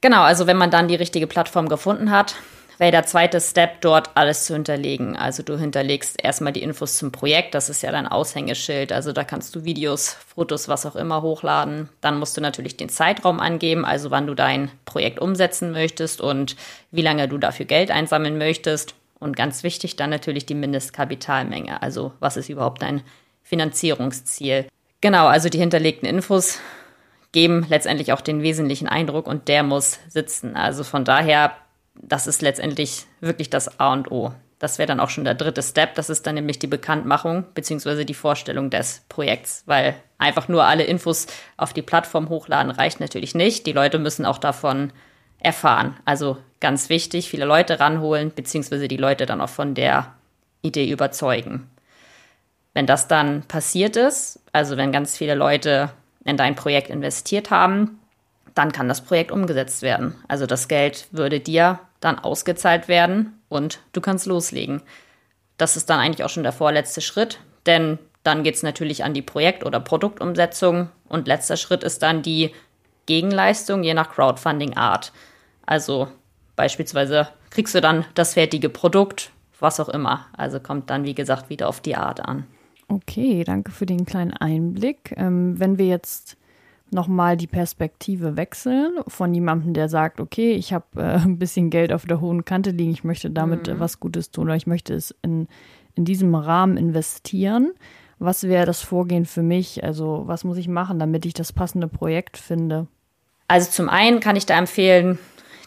Genau, 0.00 0.22
also 0.22 0.48
wenn 0.48 0.56
man 0.56 0.72
dann 0.72 0.88
die 0.88 0.96
richtige 0.96 1.28
Plattform 1.28 1.68
gefunden 1.68 2.10
hat, 2.10 2.34
wäre 2.82 2.90
der 2.90 3.06
zweite 3.06 3.40
Step, 3.40 3.80
dort 3.80 4.10
alles 4.16 4.44
zu 4.44 4.54
hinterlegen. 4.54 5.16
Also 5.16 5.44
du 5.44 5.56
hinterlegst 5.56 6.16
erstmal 6.20 6.52
die 6.52 6.64
Infos 6.64 6.98
zum 6.98 7.12
Projekt, 7.12 7.54
das 7.54 7.70
ist 7.70 7.80
ja 7.80 7.92
dein 7.92 8.08
Aushängeschild. 8.08 8.90
Also 8.90 9.12
da 9.12 9.22
kannst 9.22 9.54
du 9.54 9.64
Videos, 9.64 10.16
Fotos, 10.34 10.66
was 10.66 10.84
auch 10.84 10.96
immer 10.96 11.22
hochladen. 11.22 11.90
Dann 12.00 12.18
musst 12.18 12.36
du 12.36 12.40
natürlich 12.40 12.76
den 12.76 12.88
Zeitraum 12.88 13.38
angeben, 13.38 13.84
also 13.84 14.10
wann 14.10 14.26
du 14.26 14.34
dein 14.34 14.68
Projekt 14.84 15.20
umsetzen 15.20 15.70
möchtest 15.70 16.20
und 16.20 16.56
wie 16.90 17.02
lange 17.02 17.28
du 17.28 17.38
dafür 17.38 17.66
Geld 17.66 17.92
einsammeln 17.92 18.36
möchtest. 18.36 18.96
Und 19.20 19.36
ganz 19.36 19.62
wichtig 19.62 19.94
dann 19.94 20.10
natürlich 20.10 20.44
die 20.46 20.56
Mindestkapitalmenge. 20.56 21.80
Also 21.82 22.10
was 22.18 22.36
ist 22.36 22.48
überhaupt 22.48 22.82
dein 22.82 23.02
Finanzierungsziel? 23.44 24.66
Genau, 25.00 25.28
also 25.28 25.48
die 25.48 25.58
hinterlegten 25.58 26.08
Infos 26.08 26.58
geben 27.30 27.64
letztendlich 27.68 28.12
auch 28.12 28.20
den 28.20 28.42
wesentlichen 28.42 28.88
Eindruck 28.88 29.28
und 29.28 29.46
der 29.46 29.62
muss 29.62 30.00
sitzen. 30.08 30.56
Also 30.56 30.82
von 30.82 31.04
daher 31.04 31.52
das 31.94 32.26
ist 32.26 32.42
letztendlich 32.42 33.06
wirklich 33.20 33.50
das 33.50 33.80
A 33.80 33.92
und 33.92 34.10
O. 34.10 34.32
Das 34.58 34.78
wäre 34.78 34.86
dann 34.86 35.00
auch 35.00 35.10
schon 35.10 35.24
der 35.24 35.34
dritte 35.34 35.62
Step. 35.62 35.96
Das 35.96 36.08
ist 36.08 36.26
dann 36.26 36.36
nämlich 36.36 36.58
die 36.58 36.68
Bekanntmachung 36.68 37.44
bzw. 37.54 38.04
die 38.04 38.14
Vorstellung 38.14 38.70
des 38.70 39.04
Projekts, 39.08 39.64
weil 39.66 39.96
einfach 40.18 40.46
nur 40.46 40.64
alle 40.64 40.84
Infos 40.84 41.26
auf 41.56 41.72
die 41.72 41.82
Plattform 41.82 42.28
hochladen 42.28 42.70
reicht 42.70 43.00
natürlich 43.00 43.34
nicht. 43.34 43.66
Die 43.66 43.72
Leute 43.72 43.98
müssen 43.98 44.24
auch 44.24 44.38
davon 44.38 44.92
erfahren. 45.40 45.96
Also 46.04 46.38
ganz 46.60 46.88
wichtig, 46.88 47.28
viele 47.28 47.44
Leute 47.44 47.80
ranholen 47.80 48.30
bzw. 48.30 48.86
die 48.86 48.96
Leute 48.96 49.26
dann 49.26 49.40
auch 49.40 49.48
von 49.48 49.74
der 49.74 50.14
Idee 50.62 50.88
überzeugen. 50.88 51.68
Wenn 52.72 52.86
das 52.86 53.08
dann 53.08 53.42
passiert 53.42 53.96
ist, 53.96 54.40
also 54.52 54.76
wenn 54.76 54.92
ganz 54.92 55.16
viele 55.16 55.34
Leute 55.34 55.90
in 56.24 56.36
dein 56.36 56.54
Projekt 56.54 56.88
investiert 56.88 57.50
haben, 57.50 57.98
dann 58.54 58.72
kann 58.72 58.88
das 58.88 59.00
Projekt 59.00 59.30
umgesetzt 59.30 59.82
werden. 59.82 60.14
Also 60.28 60.46
das 60.46 60.68
Geld 60.68 61.08
würde 61.10 61.40
dir 61.40 61.80
dann 62.00 62.18
ausgezahlt 62.18 62.88
werden 62.88 63.38
und 63.48 63.80
du 63.92 64.00
kannst 64.00 64.26
loslegen. 64.26 64.82
Das 65.56 65.76
ist 65.76 65.88
dann 65.90 66.00
eigentlich 66.00 66.24
auch 66.24 66.30
schon 66.30 66.42
der 66.42 66.52
vorletzte 66.52 67.00
Schritt, 67.00 67.38
denn 67.66 67.98
dann 68.24 68.42
geht 68.42 68.54
es 68.54 68.62
natürlich 68.62 69.04
an 69.04 69.14
die 69.14 69.22
Projekt- 69.22 69.64
oder 69.64 69.80
Produktumsetzung 69.80 70.88
und 71.08 71.26
letzter 71.28 71.56
Schritt 71.56 71.82
ist 71.82 72.02
dann 72.02 72.22
die 72.22 72.52
Gegenleistung 73.06 73.82
je 73.82 73.94
nach 73.94 74.10
Crowdfunding-Art. 74.10 75.12
Also 75.66 76.08
beispielsweise 76.56 77.28
kriegst 77.50 77.74
du 77.74 77.80
dann 77.80 78.04
das 78.14 78.34
fertige 78.34 78.68
Produkt, 78.68 79.30
was 79.58 79.80
auch 79.80 79.88
immer. 79.88 80.26
Also 80.36 80.60
kommt 80.60 80.90
dann, 80.90 81.04
wie 81.04 81.14
gesagt, 81.14 81.50
wieder 81.50 81.68
auf 81.68 81.80
die 81.80 81.96
Art 81.96 82.20
an. 82.20 82.46
Okay, 82.88 83.42
danke 83.44 83.70
für 83.70 83.86
den 83.86 84.04
kleinen 84.04 84.32
Einblick. 84.32 85.14
Ähm, 85.16 85.58
wenn 85.58 85.78
wir 85.78 85.86
jetzt 85.86 86.36
nochmal 86.92 87.36
die 87.36 87.46
Perspektive 87.46 88.36
wechseln 88.36 88.98
von 89.08 89.32
jemandem, 89.34 89.74
der 89.74 89.88
sagt, 89.88 90.20
okay, 90.20 90.52
ich 90.52 90.72
habe 90.72 90.86
äh, 90.96 91.00
ein 91.24 91.38
bisschen 91.38 91.70
Geld 91.70 91.92
auf 91.92 92.06
der 92.06 92.20
hohen 92.20 92.44
Kante 92.44 92.70
liegen, 92.70 92.92
ich 92.92 93.04
möchte 93.04 93.30
damit 93.30 93.68
mhm. 93.68 93.80
was 93.80 94.00
Gutes 94.00 94.30
tun 94.30 94.44
oder 94.44 94.56
ich 94.56 94.66
möchte 94.66 94.94
es 94.94 95.14
in, 95.22 95.48
in 95.94 96.04
diesem 96.04 96.34
Rahmen 96.34 96.76
investieren. 96.76 97.72
Was 98.18 98.44
wäre 98.44 98.66
das 98.66 98.82
Vorgehen 98.82 99.26
für 99.26 99.42
mich? 99.42 99.82
Also 99.82 100.22
was 100.26 100.44
muss 100.44 100.56
ich 100.56 100.68
machen, 100.68 100.98
damit 100.98 101.26
ich 101.26 101.34
das 101.34 101.52
passende 101.52 101.88
Projekt 101.88 102.36
finde? 102.36 102.86
Also 103.48 103.70
zum 103.70 103.88
einen 103.88 104.20
kann 104.20 104.36
ich 104.36 104.46
da 104.46 104.56
empfehlen, 104.56 105.18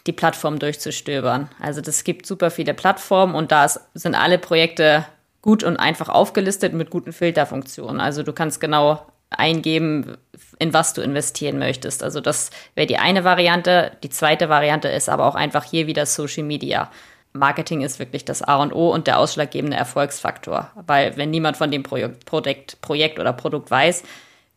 die 0.06 0.12
Plattform 0.12 0.58
durchzustöbern. 0.58 1.48
Also 1.60 1.80
das 1.80 2.04
gibt 2.04 2.26
super 2.26 2.50
viele 2.50 2.74
Plattformen 2.74 3.34
und 3.34 3.52
da 3.52 3.68
sind 3.94 4.14
alle 4.14 4.38
Projekte 4.38 5.04
gut 5.42 5.62
und 5.62 5.76
einfach 5.76 6.08
aufgelistet 6.08 6.72
mit 6.72 6.90
guten 6.90 7.12
Filterfunktionen. 7.12 8.00
Also 8.00 8.22
du 8.22 8.32
kannst 8.32 8.60
genau 8.60 9.06
eingeben, 9.30 10.16
in 10.58 10.72
was 10.72 10.94
du 10.94 11.02
investieren 11.02 11.58
möchtest. 11.58 12.02
Also 12.02 12.20
das 12.20 12.50
wäre 12.74 12.86
die 12.86 12.98
eine 12.98 13.24
Variante. 13.24 13.92
Die 14.02 14.08
zweite 14.08 14.48
Variante 14.48 14.88
ist 14.88 15.08
aber 15.08 15.26
auch 15.26 15.34
einfach 15.34 15.64
hier 15.64 15.86
wieder 15.86 16.06
Social 16.06 16.44
Media. 16.44 16.90
Marketing 17.32 17.82
ist 17.82 17.98
wirklich 17.98 18.24
das 18.24 18.42
A 18.42 18.56
und 18.56 18.72
O 18.72 18.90
und 18.92 19.06
der 19.06 19.18
ausschlaggebende 19.18 19.76
Erfolgsfaktor. 19.76 20.70
Weil 20.86 21.16
wenn 21.16 21.30
niemand 21.30 21.56
von 21.56 21.70
dem 21.70 21.82
Projekt, 21.82 22.80
Projekt, 22.80 23.18
oder 23.18 23.32
Produkt 23.32 23.70
weiß, 23.70 24.04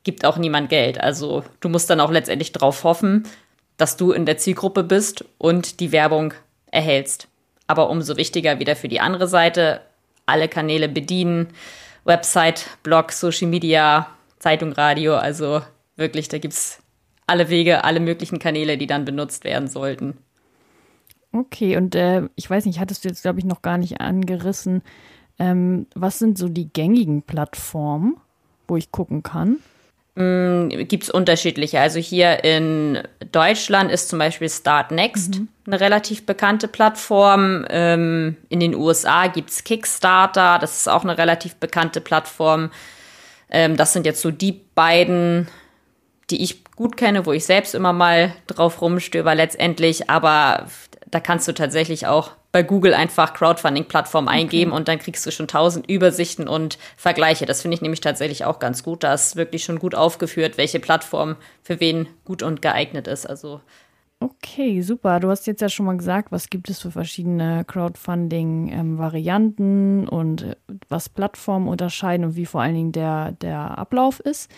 gibt 0.03 0.25
auch 0.25 0.37
niemand 0.37 0.69
Geld. 0.69 0.99
Also 0.99 1.43
du 1.59 1.69
musst 1.69 1.89
dann 1.89 1.99
auch 1.99 2.11
letztendlich 2.11 2.51
darauf 2.51 2.83
hoffen, 2.83 3.27
dass 3.77 3.97
du 3.97 4.11
in 4.11 4.25
der 4.25 4.37
Zielgruppe 4.37 4.83
bist 4.83 5.25
und 5.37 5.79
die 5.79 5.91
Werbung 5.91 6.33
erhältst. 6.71 7.27
Aber 7.67 7.89
umso 7.89 8.17
wichtiger 8.17 8.59
wieder 8.59 8.75
für 8.75 8.87
die 8.87 8.99
andere 8.99 9.27
Seite, 9.27 9.81
alle 10.25 10.47
Kanäle 10.47 10.89
bedienen, 10.89 11.49
Website, 12.03 12.65
Blog, 12.83 13.11
Social 13.11 13.47
Media, 13.47 14.07
Zeitung, 14.39 14.71
Radio. 14.73 15.15
Also 15.15 15.61
wirklich, 15.95 16.27
da 16.27 16.37
gibt 16.37 16.53
es 16.53 16.81
alle 17.27 17.49
Wege, 17.49 17.83
alle 17.83 17.99
möglichen 17.99 18.39
Kanäle, 18.39 18.77
die 18.77 18.87
dann 18.87 19.05
benutzt 19.05 19.43
werden 19.43 19.67
sollten. 19.67 20.17
Okay, 21.31 21.77
und 21.77 21.93
äh, 21.93 22.23
ich 22.35 22.49
weiß 22.49 22.65
nicht, 22.65 22.79
hattest 22.79 23.03
du 23.03 23.09
jetzt, 23.09 23.21
glaube 23.21 23.39
ich, 23.39 23.45
noch 23.45 23.61
gar 23.61 23.77
nicht 23.77 24.01
angerissen. 24.01 24.81
Ähm, 25.37 25.85
was 25.93 26.17
sind 26.17 26.37
so 26.37 26.49
die 26.49 26.73
gängigen 26.73 27.21
Plattformen, 27.21 28.17
wo 28.67 28.77
ich 28.77 28.91
gucken 28.91 29.21
kann? 29.21 29.57
Mm, 30.15 30.69
Gibt 30.69 31.03
es 31.03 31.09
unterschiedliche. 31.09 31.79
Also 31.79 31.99
hier 31.99 32.43
in 32.43 32.99
Deutschland 33.31 33.91
ist 33.91 34.09
zum 34.09 34.19
Beispiel 34.19 34.49
Start 34.49 34.91
Next 34.91 35.39
mhm. 35.39 35.47
eine 35.67 35.79
relativ 35.79 36.25
bekannte 36.25 36.67
Plattform. 36.67 37.65
Ähm, 37.69 38.35
in 38.49 38.59
den 38.59 38.75
USA 38.75 39.27
gibt 39.27 39.51
es 39.51 39.63
Kickstarter, 39.63 40.57
das 40.59 40.79
ist 40.79 40.89
auch 40.89 41.03
eine 41.03 41.17
relativ 41.17 41.55
bekannte 41.55 42.01
Plattform. 42.01 42.71
Ähm, 43.49 43.77
das 43.77 43.93
sind 43.93 44.05
jetzt 44.05 44.21
so 44.21 44.31
die 44.31 44.61
beiden, 44.75 45.47
die 46.29 46.43
ich 46.43 46.63
gut 46.75 46.97
kenne, 46.97 47.25
wo 47.25 47.33
ich 47.33 47.45
selbst 47.45 47.75
immer 47.75 47.93
mal 47.93 48.33
drauf 48.47 48.81
rumstöber 48.81 49.35
letztendlich. 49.35 50.09
Aber 50.09 50.67
da 51.07 51.19
kannst 51.19 51.47
du 51.47 51.53
tatsächlich 51.53 52.07
auch 52.07 52.31
bei 52.51 52.63
Google 52.63 52.93
einfach 52.93 53.33
Crowdfunding-Plattform 53.33 54.27
eingeben 54.27 54.71
okay. 54.71 54.79
und 54.79 54.87
dann 54.87 54.99
kriegst 54.99 55.25
du 55.25 55.31
schon 55.31 55.47
tausend 55.47 55.87
Übersichten 55.87 56.47
und 56.47 56.79
Vergleiche. 56.97 57.45
Das 57.45 57.61
finde 57.61 57.75
ich 57.75 57.81
nämlich 57.81 58.01
tatsächlich 58.01 58.45
auch 58.45 58.59
ganz 58.59 58.83
gut. 58.83 59.03
Da 59.03 59.13
ist 59.13 59.35
wirklich 59.35 59.63
schon 59.63 59.77
gut 59.77 59.93
aufgeführt, 59.93 60.57
welche 60.57 60.79
Plattform 60.79 61.35
für 61.61 61.79
wen 61.79 62.07
gut 62.25 62.41
und 62.41 62.61
geeignet 62.61 63.07
ist. 63.07 63.29
Also 63.29 63.61
Okay, 64.21 64.81
super. 64.81 65.21
Du 65.21 65.29
hast 65.29 65.47
jetzt 65.47 65.61
ja 65.61 65.69
schon 65.69 65.85
mal 65.85 65.95
gesagt, 65.95 66.33
was 66.33 66.49
gibt 66.49 66.69
es 66.69 66.81
für 66.81 66.91
verschiedene 66.91 67.63
Crowdfunding-Varianten 67.63 70.03
ähm, 70.03 70.09
und 70.09 70.43
äh, 70.43 70.57
was 70.89 71.07
Plattformen 71.07 71.69
unterscheiden 71.69 72.25
und 72.25 72.35
wie 72.35 72.45
vor 72.45 72.61
allen 72.61 72.75
Dingen 72.75 72.91
der, 72.91 73.31
der 73.33 73.77
Ablauf 73.77 74.19
ist. 74.19 74.51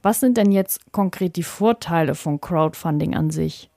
Was 0.00 0.20
sind 0.20 0.36
denn 0.36 0.52
jetzt 0.52 0.92
konkret 0.92 1.34
die 1.34 1.42
Vorteile 1.42 2.14
von 2.14 2.40
Crowdfunding 2.40 3.16
an 3.16 3.30
sich? 3.30 3.68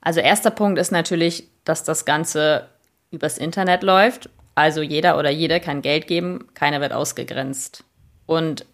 Also 0.00 0.20
erster 0.20 0.52
Punkt 0.52 0.78
ist 0.78 0.92
natürlich, 0.92 1.50
dass 1.64 1.82
das 1.82 2.04
Ganze 2.04 2.68
übers 3.10 3.38
Internet 3.38 3.82
läuft. 3.82 4.30
Also 4.54 4.82
jeder 4.82 5.18
oder 5.18 5.30
jede 5.30 5.58
kann 5.58 5.82
Geld 5.82 6.06
geben, 6.06 6.46
keiner 6.54 6.80
wird 6.80 6.92
ausgegrenzt. 6.92 7.82
Und 8.24 8.66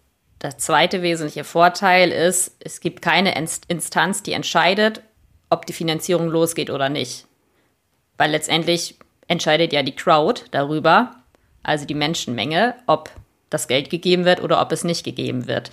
der 0.43 0.59
zweite 0.59 1.01
wesentliche 1.01 1.43
Vorteil 1.43 2.11
ist, 2.11 2.55
es 2.59 2.81
gibt 2.81 3.01
keine 3.01 3.35
Instanz, 3.35 4.21
die 4.21 4.33
entscheidet, 4.33 5.01
ob 5.53 5.65
die 5.65 5.73
Finanzierung 5.73 6.27
losgeht 6.27 6.69
oder 6.69 6.89
nicht. 6.89 7.25
Weil 8.17 8.31
letztendlich 8.31 8.97
entscheidet 9.27 9.71
ja 9.71 9.83
die 9.83 9.95
Crowd 9.95 10.43
darüber, 10.51 11.11
also 11.61 11.85
die 11.85 11.95
Menschenmenge, 11.95 12.75
ob 12.87 13.09
das 13.49 13.67
Geld 13.67 13.89
gegeben 13.89 14.25
wird 14.25 14.41
oder 14.41 14.61
ob 14.61 14.71
es 14.71 14.83
nicht 14.83 15.03
gegeben 15.03 15.47
wird. 15.47 15.71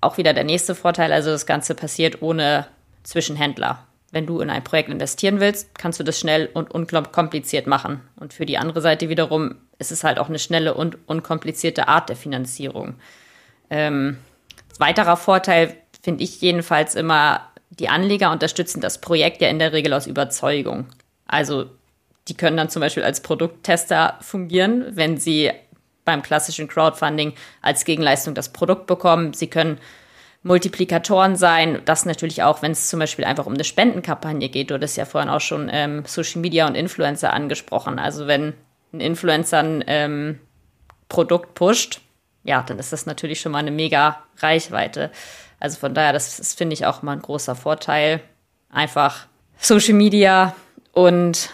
Auch 0.00 0.18
wieder 0.18 0.34
der 0.34 0.44
nächste 0.44 0.74
Vorteil, 0.74 1.12
also 1.12 1.30
das 1.30 1.46
Ganze 1.46 1.74
passiert 1.74 2.20
ohne 2.20 2.66
Zwischenhändler. 3.04 3.86
Wenn 4.10 4.26
du 4.26 4.40
in 4.40 4.50
ein 4.50 4.62
Projekt 4.62 4.90
investieren 4.90 5.40
willst, 5.40 5.76
kannst 5.78 5.98
du 5.98 6.04
das 6.04 6.18
schnell 6.20 6.48
und 6.52 6.70
unkompliziert 6.70 7.66
machen. 7.66 8.00
Und 8.16 8.32
für 8.32 8.46
die 8.46 8.58
andere 8.58 8.80
Seite 8.80 9.08
wiederum 9.08 9.56
ist 9.78 9.92
es 9.92 10.04
halt 10.04 10.18
auch 10.18 10.28
eine 10.28 10.38
schnelle 10.38 10.74
und 10.74 10.98
unkomplizierte 11.08 11.88
Art 11.88 12.08
der 12.08 12.16
Finanzierung. 12.16 12.94
Ähm, 13.70 14.18
weiterer 14.78 15.16
Vorteil 15.16 15.76
finde 16.02 16.22
ich 16.22 16.40
jedenfalls 16.40 16.94
immer, 16.94 17.40
die 17.76 17.88
Anleger 17.88 18.30
unterstützen 18.30 18.80
das 18.80 19.00
Projekt 19.00 19.40
ja 19.40 19.48
in 19.48 19.58
der 19.58 19.72
Regel 19.72 19.92
aus 19.92 20.06
Überzeugung. 20.06 20.86
Also 21.26 21.66
die 22.28 22.34
können 22.34 22.56
dann 22.56 22.70
zum 22.70 22.80
Beispiel 22.80 23.02
als 23.02 23.20
Produkttester 23.20 24.18
fungieren, 24.20 24.84
wenn 24.90 25.18
sie 25.18 25.50
beim 26.04 26.22
klassischen 26.22 26.68
Crowdfunding 26.68 27.34
als 27.62 27.84
Gegenleistung 27.84 28.34
das 28.34 28.50
Produkt 28.50 28.86
bekommen. 28.86 29.32
Sie 29.32 29.48
können 29.48 29.78
Multiplikatoren 30.42 31.36
sein. 31.36 31.80
Das 31.86 32.04
natürlich 32.04 32.42
auch, 32.42 32.60
wenn 32.60 32.72
es 32.72 32.88
zum 32.88 33.00
Beispiel 33.00 33.24
einfach 33.24 33.46
um 33.46 33.54
eine 33.54 33.64
Spendenkampagne 33.64 34.48
geht. 34.50 34.70
Du 34.70 34.74
hattest 34.74 34.96
ja 34.96 35.06
vorhin 35.06 35.30
auch 35.30 35.40
schon 35.40 35.70
ähm, 35.72 36.04
Social 36.06 36.42
Media 36.42 36.66
und 36.66 36.74
Influencer 36.74 37.32
angesprochen. 37.32 37.98
Also 37.98 38.26
wenn 38.26 38.52
ein 38.92 39.00
Influencer 39.00 39.58
ein 39.58 39.84
ähm, 39.86 40.38
Produkt 41.08 41.54
pusht, 41.54 42.00
ja, 42.44 42.62
dann 42.62 42.78
ist 42.78 42.92
das 42.92 43.06
natürlich 43.06 43.40
schon 43.40 43.52
mal 43.52 43.58
eine 43.58 43.70
mega 43.70 44.22
Reichweite. 44.38 45.10
Also 45.64 45.78
von 45.78 45.94
daher, 45.94 46.12
das, 46.12 46.36
das 46.36 46.52
finde 46.52 46.74
ich 46.74 46.84
auch 46.84 47.00
mal 47.00 47.12
ein 47.12 47.22
großer 47.22 47.54
Vorteil. 47.54 48.20
Einfach 48.68 49.28
Social 49.56 49.94
Media 49.94 50.54
und 50.92 51.48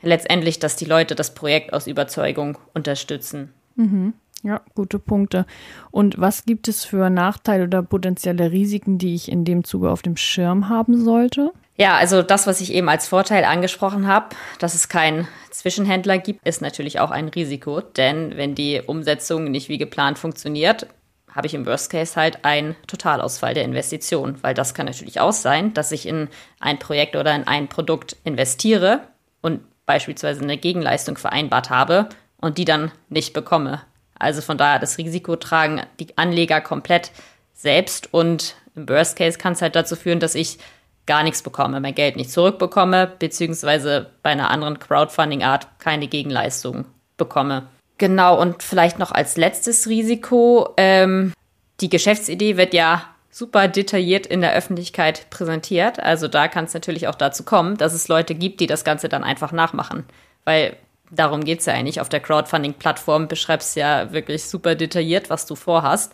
letztendlich, 0.00 0.58
dass 0.58 0.74
die 0.74 0.84
Leute 0.84 1.14
das 1.14 1.32
Projekt 1.32 1.72
aus 1.72 1.86
Überzeugung 1.86 2.58
unterstützen. 2.74 3.54
Mhm. 3.76 4.14
Ja, 4.42 4.62
gute 4.74 4.98
Punkte. 4.98 5.46
Und 5.92 6.18
was 6.18 6.44
gibt 6.44 6.66
es 6.66 6.84
für 6.84 7.08
Nachteile 7.08 7.62
oder 7.62 7.84
potenzielle 7.84 8.50
Risiken, 8.50 8.98
die 8.98 9.14
ich 9.14 9.30
in 9.30 9.44
dem 9.44 9.62
Zuge 9.62 9.92
auf 9.92 10.02
dem 10.02 10.16
Schirm 10.16 10.68
haben 10.68 11.00
sollte? 11.00 11.52
Ja, 11.76 11.94
also 11.94 12.22
das, 12.22 12.48
was 12.48 12.60
ich 12.60 12.72
eben 12.72 12.88
als 12.88 13.06
Vorteil 13.06 13.44
angesprochen 13.44 14.08
habe, 14.08 14.34
dass 14.58 14.74
es 14.74 14.88
keinen 14.88 15.28
Zwischenhändler 15.52 16.18
gibt, 16.18 16.44
ist 16.44 16.62
natürlich 16.62 16.98
auch 16.98 17.12
ein 17.12 17.28
Risiko. 17.28 17.80
Denn 17.80 18.36
wenn 18.36 18.56
die 18.56 18.82
Umsetzung 18.84 19.44
nicht 19.44 19.68
wie 19.68 19.78
geplant 19.78 20.18
funktioniert, 20.18 20.88
habe 21.34 21.46
ich 21.46 21.54
im 21.54 21.66
Worst 21.66 21.90
Case 21.90 22.16
halt 22.16 22.44
einen 22.44 22.76
Totalausfall 22.86 23.54
der 23.54 23.64
Investition. 23.64 24.36
Weil 24.42 24.54
das 24.54 24.74
kann 24.74 24.86
natürlich 24.86 25.20
auch 25.20 25.32
sein, 25.32 25.74
dass 25.74 25.92
ich 25.92 26.06
in 26.06 26.28
ein 26.60 26.78
Projekt 26.78 27.16
oder 27.16 27.34
in 27.34 27.46
ein 27.46 27.68
Produkt 27.68 28.16
investiere 28.24 29.00
und 29.40 29.60
beispielsweise 29.86 30.42
eine 30.42 30.58
Gegenleistung 30.58 31.16
vereinbart 31.16 31.70
habe 31.70 32.08
und 32.40 32.58
die 32.58 32.64
dann 32.64 32.92
nicht 33.08 33.32
bekomme. 33.32 33.82
Also 34.18 34.40
von 34.40 34.58
daher 34.58 34.78
das 34.78 34.98
Risiko 34.98 35.36
tragen 35.36 35.82
die 35.98 36.16
Anleger 36.16 36.60
komplett 36.60 37.10
selbst 37.54 38.12
und 38.12 38.56
im 38.74 38.88
Worst 38.88 39.16
Case 39.16 39.38
kann 39.38 39.54
es 39.54 39.62
halt 39.62 39.74
dazu 39.74 39.96
führen, 39.96 40.20
dass 40.20 40.34
ich 40.34 40.58
gar 41.06 41.22
nichts 41.24 41.42
bekomme, 41.42 41.80
mein 41.80 41.94
Geld 41.94 42.16
nicht 42.16 42.30
zurückbekomme, 42.30 43.12
beziehungsweise 43.18 44.10
bei 44.22 44.30
einer 44.30 44.50
anderen 44.50 44.78
Crowdfunding-Art 44.78 45.78
keine 45.78 46.06
Gegenleistung 46.06 46.84
bekomme. 47.16 47.66
Genau, 48.02 48.36
und 48.36 48.64
vielleicht 48.64 48.98
noch 48.98 49.12
als 49.12 49.36
letztes 49.36 49.86
Risiko, 49.86 50.70
ähm, 50.76 51.32
die 51.80 51.88
Geschäftsidee 51.88 52.56
wird 52.56 52.74
ja 52.74 53.04
super 53.30 53.68
detailliert 53.68 54.26
in 54.26 54.40
der 54.40 54.54
Öffentlichkeit 54.54 55.30
präsentiert. 55.30 56.00
Also 56.00 56.26
da 56.26 56.48
kann 56.48 56.64
es 56.64 56.74
natürlich 56.74 57.06
auch 57.06 57.14
dazu 57.14 57.44
kommen, 57.44 57.76
dass 57.76 57.94
es 57.94 58.08
Leute 58.08 58.34
gibt, 58.34 58.58
die 58.58 58.66
das 58.66 58.82
Ganze 58.82 59.08
dann 59.08 59.22
einfach 59.22 59.52
nachmachen. 59.52 60.02
Weil 60.44 60.76
darum 61.12 61.44
geht 61.44 61.60
es 61.60 61.66
ja 61.66 61.74
eigentlich. 61.74 62.00
Auf 62.00 62.08
der 62.08 62.18
Crowdfunding-Plattform 62.18 63.28
beschreibst 63.28 63.76
du 63.76 63.80
ja 63.82 64.10
wirklich 64.12 64.46
super 64.46 64.74
detailliert, 64.74 65.30
was 65.30 65.46
du 65.46 65.54
vorhast. 65.54 66.10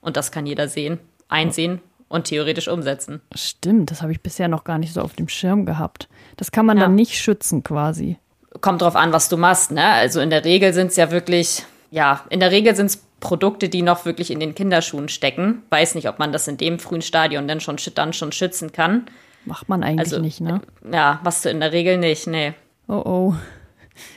Und 0.00 0.16
das 0.16 0.32
kann 0.32 0.46
jeder 0.46 0.68
sehen, 0.68 1.00
einsehen 1.28 1.82
und 2.08 2.24
theoretisch 2.24 2.68
umsetzen. 2.68 3.20
Stimmt, 3.34 3.90
das 3.90 4.00
habe 4.00 4.12
ich 4.12 4.22
bisher 4.22 4.48
noch 4.48 4.64
gar 4.64 4.78
nicht 4.78 4.94
so 4.94 5.02
auf 5.02 5.12
dem 5.12 5.28
Schirm 5.28 5.66
gehabt. 5.66 6.08
Das 6.38 6.50
kann 6.50 6.64
man 6.64 6.78
ja. 6.78 6.84
dann 6.84 6.94
nicht 6.94 7.18
schützen 7.18 7.62
quasi. 7.62 8.16
Kommt 8.60 8.82
drauf 8.82 8.96
an, 8.96 9.12
was 9.12 9.28
du 9.28 9.36
machst, 9.36 9.70
ne? 9.70 9.84
Also 9.84 10.20
in 10.20 10.30
der 10.30 10.44
Regel 10.44 10.72
sind 10.72 10.88
es 10.88 10.96
ja 10.96 11.10
wirklich, 11.10 11.64
ja, 11.90 12.24
in 12.30 12.40
der 12.40 12.50
Regel 12.50 12.74
sind 12.74 12.86
es 12.86 13.02
Produkte, 13.20 13.68
die 13.68 13.82
noch 13.82 14.04
wirklich 14.04 14.30
in 14.30 14.40
den 14.40 14.54
Kinderschuhen 14.54 15.08
stecken. 15.08 15.62
Weiß 15.70 15.94
nicht, 15.94 16.08
ob 16.08 16.18
man 16.18 16.32
das 16.32 16.48
in 16.48 16.56
dem 16.56 16.78
frühen 16.78 17.02
Stadion 17.02 17.48
dann 17.48 17.60
schon, 17.60 17.76
dann 17.94 18.12
schon 18.12 18.32
schützen 18.32 18.72
kann. 18.72 19.06
Macht 19.44 19.68
man 19.68 19.82
eigentlich 19.82 20.00
also, 20.12 20.18
nicht, 20.20 20.40
ne? 20.40 20.60
Ja, 20.92 21.20
machst 21.24 21.44
du 21.44 21.48
in 21.48 21.60
der 21.60 21.72
Regel 21.72 21.98
nicht, 21.98 22.26
nee. 22.26 22.54
Oh 22.88 23.02
oh. 23.04 23.34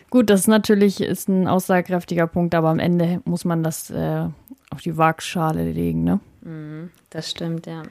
Gut, 0.10 0.30
das 0.30 0.42
ist 0.42 0.48
natürlich 0.48 1.02
ist 1.02 1.30
ein 1.30 1.48
aussagekräftiger 1.48 2.28
Punkt, 2.28 2.56
aber 2.56 2.70
am 2.70 2.80
Ende 2.80 3.22
muss 3.26 3.46
man 3.46 3.64
das 3.64 3.90
äh, 3.92 4.26
auf 4.72 4.82
die 4.84 4.98
Waagschale 4.98 5.72
legen, 5.72 6.04
ne? 6.04 6.20
Mhm, 6.42 6.90
das 7.10 7.30
stimmt, 7.30 7.68
ja. 7.68 7.84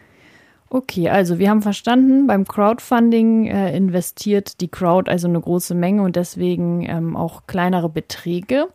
Okay, 0.70 1.08
also 1.08 1.38
wir 1.38 1.48
haben 1.48 1.62
verstanden, 1.62 2.26
beim 2.26 2.46
Crowdfunding 2.46 3.46
äh, 3.46 3.74
investiert 3.74 4.60
die 4.60 4.68
Crowd 4.68 5.10
also 5.10 5.26
eine 5.26 5.40
große 5.40 5.74
Menge 5.74 6.02
und 6.02 6.16
deswegen 6.16 6.84
ähm, 6.88 7.16
auch 7.16 7.46
kleinere 7.46 7.88
Beträge. 7.88 8.68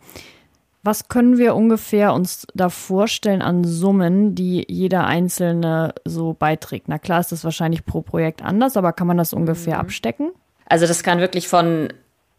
Was 0.81 1.07
können 1.07 1.37
wir 1.37 1.55
ungefähr 1.55 2.13
uns 2.13 2.47
da 2.55 2.69
vorstellen 2.69 3.41
an 3.41 3.63
Summen, 3.63 4.35
die 4.35 4.65
jeder 4.67 5.05
Einzelne 5.05 5.93
so 6.03 6.33
beiträgt? 6.33 6.89
Na 6.89 6.97
klar 6.97 7.19
ist 7.19 7.31
das 7.31 7.43
wahrscheinlich 7.43 7.85
pro 7.85 8.01
Projekt 8.01 8.43
anders, 8.43 8.75
aber 8.75 8.91
kann 8.91 9.07
man 9.07 9.17
das 9.17 9.31
ungefähr 9.31 9.75
mhm. 9.75 9.81
abstecken? 9.81 10.31
Also 10.65 10.87
das 10.87 11.03
kann 11.03 11.19
wirklich 11.19 11.47
von 11.47 11.93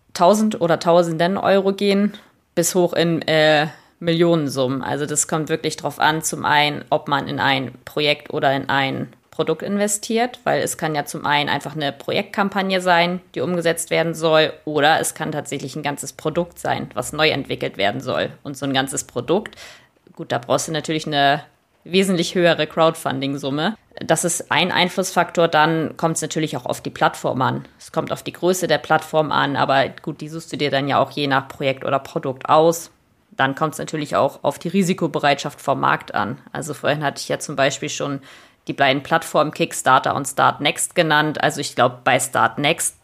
1000 0.09 0.61
oder 0.61 0.79
Tausenden 0.81 1.39
Euro 1.39 1.73
gehen 1.73 2.13
bis 2.55 2.75
hoch 2.75 2.93
in 2.93 3.23
äh, 3.23 3.69
Millionensummen. 3.99 4.83
Also 4.83 5.07
das 5.07 5.29
kommt 5.29 5.49
wirklich 5.49 5.77
drauf 5.77 5.99
an, 5.99 6.23
zum 6.23 6.45
einen, 6.45 6.85
ob 6.91 7.09
man 7.09 7.29
in 7.29 7.39
ein 7.39 7.73
Projekt 7.85 8.33
oder 8.33 8.53
in 8.55 8.69
ein 8.69 9.09
Produkt 9.35 9.63
investiert, 9.63 10.39
weil 10.45 10.63
es 10.63 10.79
kann 10.79 10.95
ja 10.95 11.05
zum 11.05 11.27
einen 11.27 11.49
einfach 11.49 11.75
eine 11.75 11.91
Projektkampagne 11.91 12.81
sein, 12.81 13.21
die 13.35 13.41
umgesetzt 13.41 13.91
werden 13.91 14.15
soll, 14.15 14.53
oder 14.65 15.01
es 15.01 15.15
kann 15.15 15.33
tatsächlich 15.33 15.75
ein 15.75 15.83
ganzes 15.83 16.13
Produkt 16.13 16.61
sein, 16.61 16.89
was 16.95 17.13
neu 17.13 17.31
entwickelt 17.31 17.77
werden 17.77 18.01
soll. 18.01 18.31
Und 18.45 18.57
so 18.57 18.65
ein 18.65 18.73
ganzes 18.73 19.03
Produkt, 19.03 19.57
gut, 20.15 20.31
da 20.31 20.39
brauchst 20.39 20.69
du 20.69 20.73
natürlich 20.73 21.09
eine 21.09 21.43
wesentlich 21.83 22.37
höhere 22.37 22.69
Crowdfunding-Summe. 22.69 23.77
Das 23.97 24.25
ist 24.25 24.53
ein 24.53 24.71
Einflussfaktor. 24.71 25.49
Dann 25.49 25.97
kommt 25.97 26.17
es 26.17 26.23
natürlich 26.23 26.57
auch 26.57 26.67
auf 26.67 26.81
die 26.81 26.91
Plattform 26.91 27.43
an. 27.43 27.65
Es 27.79 27.91
kommt 27.91 28.13
auf 28.13 28.23
die 28.23 28.33
Größe 28.33 28.69
der 28.69 28.79
Plattform 28.79 29.33
an, 29.33 29.57
aber 29.57 29.89
gut, 29.89 30.21
die 30.21 30.29
suchst 30.29 30.53
du 30.53 30.57
dir 30.57 30.71
dann 30.71 30.89
ja 30.89 30.99
auch 31.01 31.11
je 31.11 31.27
nach 31.27 31.49
Projekt 31.49 31.85
oder 31.85 31.99
Produkt 31.99 32.49
aus. 32.49 32.91
Dann 33.33 33.57
kommt 33.57 33.73
es 33.73 33.79
natürlich 33.79 34.15
auch 34.15 34.45
auf 34.45 34.61
die 34.61 34.69
Risikobereitschaft 34.69 35.61
vom 35.61 35.81
Markt 35.81 36.15
an. 36.15 36.39
Also 36.53 36.73
vorhin 36.73 37.03
hatte 37.03 37.21
ich 37.21 37.29
ja 37.29 37.41
zum 37.41 37.57
Beispiel 37.57 37.89
schon 37.89 38.21
die 38.69 38.73
beiden 38.73 39.03
Plattformen 39.03 39.53
Kickstarter 39.53 40.15
und 40.15 40.27
Startnext 40.27 40.95
genannt. 40.95 41.43
Also 41.43 41.61
ich 41.61 41.75
glaube, 41.75 41.99
bei 42.05 42.19
Startnext, 42.19 42.97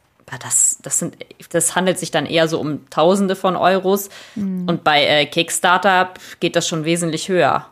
das, 0.42 0.78
das, 0.82 0.98
sind, 1.00 1.16
das 1.50 1.74
handelt 1.74 1.98
sich 1.98 2.10
dann 2.10 2.24
eher 2.24 2.48
so 2.48 2.60
um 2.60 2.88
Tausende 2.90 3.36
von 3.36 3.56
Euros. 3.56 4.08
Mhm. 4.36 4.68
Und 4.68 4.84
bei 4.84 5.04
äh, 5.04 5.26
Kickstarter 5.26 6.10
geht 6.38 6.56
das 6.56 6.68
schon 6.68 6.84
wesentlich 6.84 7.28
höher. 7.28 7.66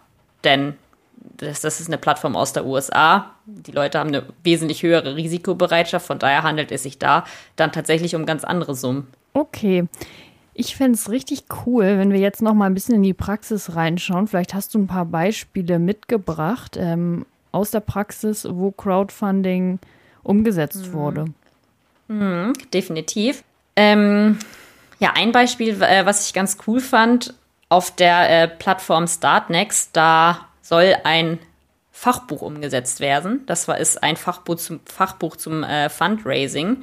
Denn 0.45 0.75
das, 1.39 1.61
das 1.61 1.81
ist 1.81 1.89
eine 1.89 1.99
Plattform 1.99 2.37
aus 2.37 2.53
der 2.53 2.67
USA. 2.67 3.31
Die 3.47 3.73
Leute 3.73 3.99
haben 3.99 4.09
eine 4.09 4.25
wesentlich 4.43 4.83
höhere 4.83 5.17
Risikobereitschaft. 5.17 6.07
Von 6.07 6.19
daher 6.19 6.43
handelt 6.43 6.73
es 6.73 6.83
sich 6.83 6.99
da 6.99 7.25
dann 7.57 7.73
tatsächlich 7.73 8.15
um 8.15 8.27
ganz 8.27 8.45
andere 8.45 8.75
Summen. 8.75 9.07
Okay. 9.35 9.85
Ich 10.53 10.75
fände 10.75 10.95
es 10.95 11.11
richtig 11.11 11.45
cool, 11.67 11.99
wenn 11.99 12.11
wir 12.11 12.19
jetzt 12.19 12.43
noch 12.43 12.55
mal 12.55 12.67
ein 12.67 12.75
bisschen 12.75 12.97
in 12.97 13.05
die 13.05 13.15
Praxis 13.15 13.77
reinschauen. 13.77 14.27
Vielleicht 14.27 14.55
hast 14.55 14.75
du 14.75 14.81
ein 14.81 14.89
paar 14.89 15.05
Beispiele 15.05 15.79
mitgebracht 15.79 16.77
ähm, 16.77 17.25
aus 17.53 17.71
der 17.71 17.81
Praxis, 17.81 18.47
wo 18.49 18.71
Crowdfunding 18.71 19.79
umgesetzt 20.23 20.89
mhm. 20.89 20.93
wurde. 20.93 21.25
Mhm, 22.09 22.53
definitiv. 22.73 23.43
Ähm, 23.77 24.39
ja, 24.99 25.13
ein 25.15 25.33
Beispiel, 25.33 25.81
äh, 25.83 26.05
was 26.05 26.27
ich 26.27 26.35
ganz 26.35 26.59
cool 26.67 26.81
fand, 26.81 27.35
auf 27.69 27.95
der 27.95 28.31
äh, 28.31 28.49
Plattform 28.49 29.07
Startnext, 29.07 29.91
da 29.93 30.47
soll 30.63 30.97
ein 31.05 31.39
Fachbuch 31.93 32.43
umgesetzt 32.43 33.01
werden. 33.01 33.43
Das 33.47 33.69
war, 33.69 33.79
ist 33.79 34.03
ein 34.03 34.17
Fachbuch 34.17 34.57
zum, 34.57 34.81
Fachbuch 34.85 35.37
zum 35.37 35.65
äh, 35.65 35.89
Fundraising. 35.89 36.83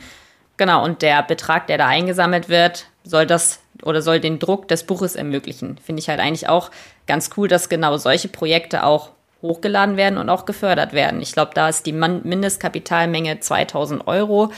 Genau, 0.58 0.84
und 0.84 1.02
der 1.02 1.24
Betrag, 1.24 1.68
der 1.68 1.78
da 1.78 1.88
eingesammelt 1.88 2.50
wird, 2.50 2.88
soll 3.04 3.26
das 3.26 3.60
oder 3.82 4.02
soll 4.02 4.20
den 4.20 4.40
Druck 4.40 4.68
des 4.68 4.86
Buches 4.86 5.16
ermöglichen. 5.16 5.78
Finde 5.78 6.00
ich 6.00 6.10
halt 6.10 6.20
eigentlich 6.20 6.48
auch 6.48 6.72
ganz 7.08 7.30
cool, 7.38 7.48
dass 7.48 7.70
genau 7.70 7.98
solche 7.98 8.30
Projekte 8.30 8.84
auch 8.84 9.12
hochgeladen 9.46 9.98
werden 9.98 10.18
und 10.18 10.30
auch 10.30 10.46
gefördert 10.46 10.94
werden. 10.94 11.22
Ich 11.22 11.34
glaube, 11.34 11.52
da 11.54 11.70
ist 11.70 11.86
die 11.86 11.94
Mindestkapitalmenge 11.94 13.40
2000 13.40 14.08
Euro 14.08 14.52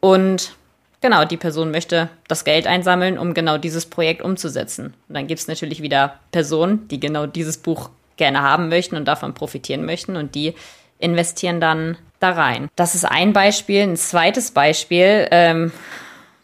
und 0.00 0.52
genau, 1.00 1.24
die 1.24 1.36
Person 1.36 1.70
möchte 1.70 2.08
das 2.28 2.44
Geld 2.44 2.66
einsammeln, 2.66 3.18
um 3.18 3.34
genau 3.34 3.58
dieses 3.58 3.86
Projekt 3.86 4.22
umzusetzen. 4.22 4.94
Und 5.08 5.14
dann 5.14 5.26
gibt 5.26 5.40
es 5.40 5.48
natürlich 5.48 5.82
wieder 5.82 6.18
Personen, 6.32 6.88
die 6.88 7.00
genau 7.00 7.26
dieses 7.26 7.58
Buch 7.58 7.90
gerne 8.16 8.42
haben 8.42 8.68
möchten 8.68 8.96
und 8.96 9.06
davon 9.06 9.34
profitieren 9.34 9.84
möchten 9.84 10.16
und 10.16 10.34
die 10.34 10.54
investieren 10.98 11.60
dann 11.60 11.98
da 12.20 12.30
rein. 12.30 12.68
Das 12.76 12.94
ist 12.94 13.04
ein 13.04 13.32
Beispiel. 13.32 13.82
Ein 13.82 13.96
zweites 13.96 14.52
Beispiel, 14.52 15.28
ähm, 15.30 15.72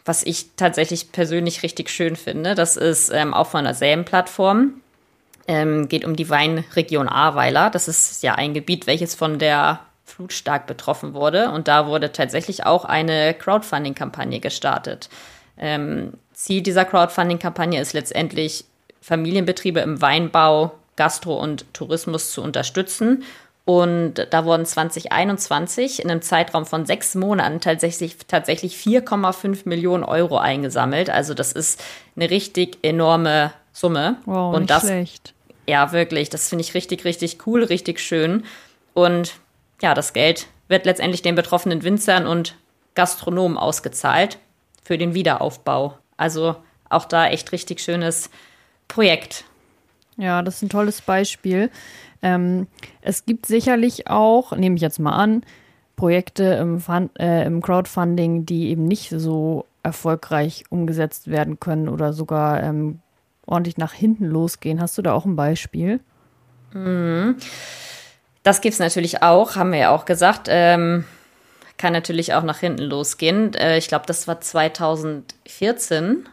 was 0.05 0.23
ich 0.23 0.47
tatsächlich 0.55 1.11
persönlich 1.11 1.63
richtig 1.63 1.89
schön 1.89 2.15
finde, 2.15 2.55
das 2.55 2.77
ist 2.77 3.11
ähm, 3.11 3.33
auch 3.33 3.47
von 3.47 3.63
derselben 3.63 4.05
Plattform. 4.05 4.80
Ähm, 5.47 5.87
geht 5.87 6.05
um 6.05 6.15
die 6.15 6.29
Weinregion 6.29 7.07
Ahrweiler. 7.07 7.69
Das 7.69 7.87
ist 7.87 8.21
ja 8.23 8.35
ein 8.35 8.53
Gebiet, 8.53 8.87
welches 8.87 9.15
von 9.15 9.39
der 9.39 9.79
Flut 10.05 10.33
stark 10.33 10.67
betroffen 10.67 11.13
wurde. 11.13 11.49
Und 11.51 11.67
da 11.67 11.87
wurde 11.87 12.11
tatsächlich 12.11 12.65
auch 12.65 12.85
eine 12.85 13.33
Crowdfunding-Kampagne 13.33 14.39
gestartet. 14.39 15.09
Ähm, 15.57 16.13
Ziel 16.33 16.61
dieser 16.61 16.85
Crowdfunding-Kampagne 16.85 17.79
ist 17.79 17.93
letztendlich, 17.93 18.65
Familienbetriebe 19.01 19.79
im 19.79 20.01
Weinbau, 20.01 20.73
Gastro 20.95 21.39
und 21.39 21.73
Tourismus 21.73 22.31
zu 22.31 22.43
unterstützen. 22.43 23.23
Und 23.65 24.27
da 24.31 24.45
wurden 24.45 24.65
2021 24.65 26.03
in 26.03 26.09
einem 26.09 26.21
Zeitraum 26.21 26.65
von 26.65 26.85
sechs 26.85 27.15
Monaten 27.15 27.61
tatsächlich, 27.61 28.17
tatsächlich 28.27 28.75
4,5 28.75 29.61
Millionen 29.65 30.03
Euro 30.03 30.37
eingesammelt. 30.37 31.09
Also 31.09 31.33
das 31.33 31.51
ist 31.51 31.81
eine 32.15 32.29
richtig 32.29 32.79
enorme 32.83 33.53
Summe. 33.73 34.17
Wow, 34.25 34.55
und 34.55 34.69
das, 34.69 34.83
schlecht. 34.83 35.33
Ja, 35.67 35.91
wirklich. 35.91 36.29
Das 36.29 36.49
finde 36.49 36.63
ich 36.63 36.73
richtig, 36.73 37.05
richtig 37.05 37.45
cool, 37.47 37.63
richtig 37.63 37.99
schön. 37.99 38.43
Und 38.93 39.33
ja, 39.81 39.93
das 39.93 40.13
Geld 40.13 40.47
wird 40.67 40.85
letztendlich 40.85 41.21
den 41.21 41.35
betroffenen 41.35 41.83
Winzern 41.83 42.27
und 42.27 42.55
Gastronomen 42.95 43.57
ausgezahlt 43.57 44.37
für 44.83 44.97
den 44.97 45.13
Wiederaufbau. 45.13 45.97
Also 46.17 46.55
auch 46.89 47.05
da 47.05 47.27
echt 47.27 47.51
richtig 47.51 47.79
schönes 47.79 48.29
Projekt. 48.87 49.45
Ja, 50.17 50.41
das 50.41 50.57
ist 50.57 50.63
ein 50.63 50.69
tolles 50.69 51.01
Beispiel. 51.01 51.71
Ähm, 52.21 52.67
es 53.01 53.25
gibt 53.25 53.45
sicherlich 53.45 54.07
auch, 54.07 54.51
nehme 54.51 54.75
ich 54.75 54.81
jetzt 54.81 54.99
mal 54.99 55.13
an, 55.13 55.43
Projekte 55.95 56.43
im, 56.43 56.79
Fund, 56.79 57.11
äh, 57.19 57.45
im 57.45 57.61
Crowdfunding, 57.61 58.45
die 58.45 58.69
eben 58.69 58.85
nicht 58.85 59.09
so 59.09 59.65
erfolgreich 59.83 60.63
umgesetzt 60.69 61.29
werden 61.29 61.59
können 61.59 61.89
oder 61.89 62.13
sogar 62.13 62.61
ähm, 62.61 63.00
ordentlich 63.51 63.77
nach 63.77 63.93
hinten 63.93 64.25
losgehen. 64.25 64.81
Hast 64.81 64.97
du 64.97 65.01
da 65.01 65.13
auch 65.13 65.25
ein 65.25 65.35
Beispiel? 65.35 65.99
Mhm. 66.73 67.37
Das 68.43 68.61
gibt 68.61 68.73
es 68.73 68.79
natürlich 68.79 69.21
auch, 69.21 69.55
haben 69.55 69.71
wir 69.71 69.79
ja 69.79 69.89
auch 69.91 70.05
gesagt. 70.05 70.47
Ähm, 70.49 71.05
kann 71.77 71.93
natürlich 71.93 72.33
auch 72.33 72.43
nach 72.43 72.59
hinten 72.59 72.83
losgehen. 72.83 73.53
Äh, 73.53 73.77
ich 73.77 73.87
glaube, 73.87 74.05
das 74.07 74.27
war 74.27 74.39
2014. 74.39 76.27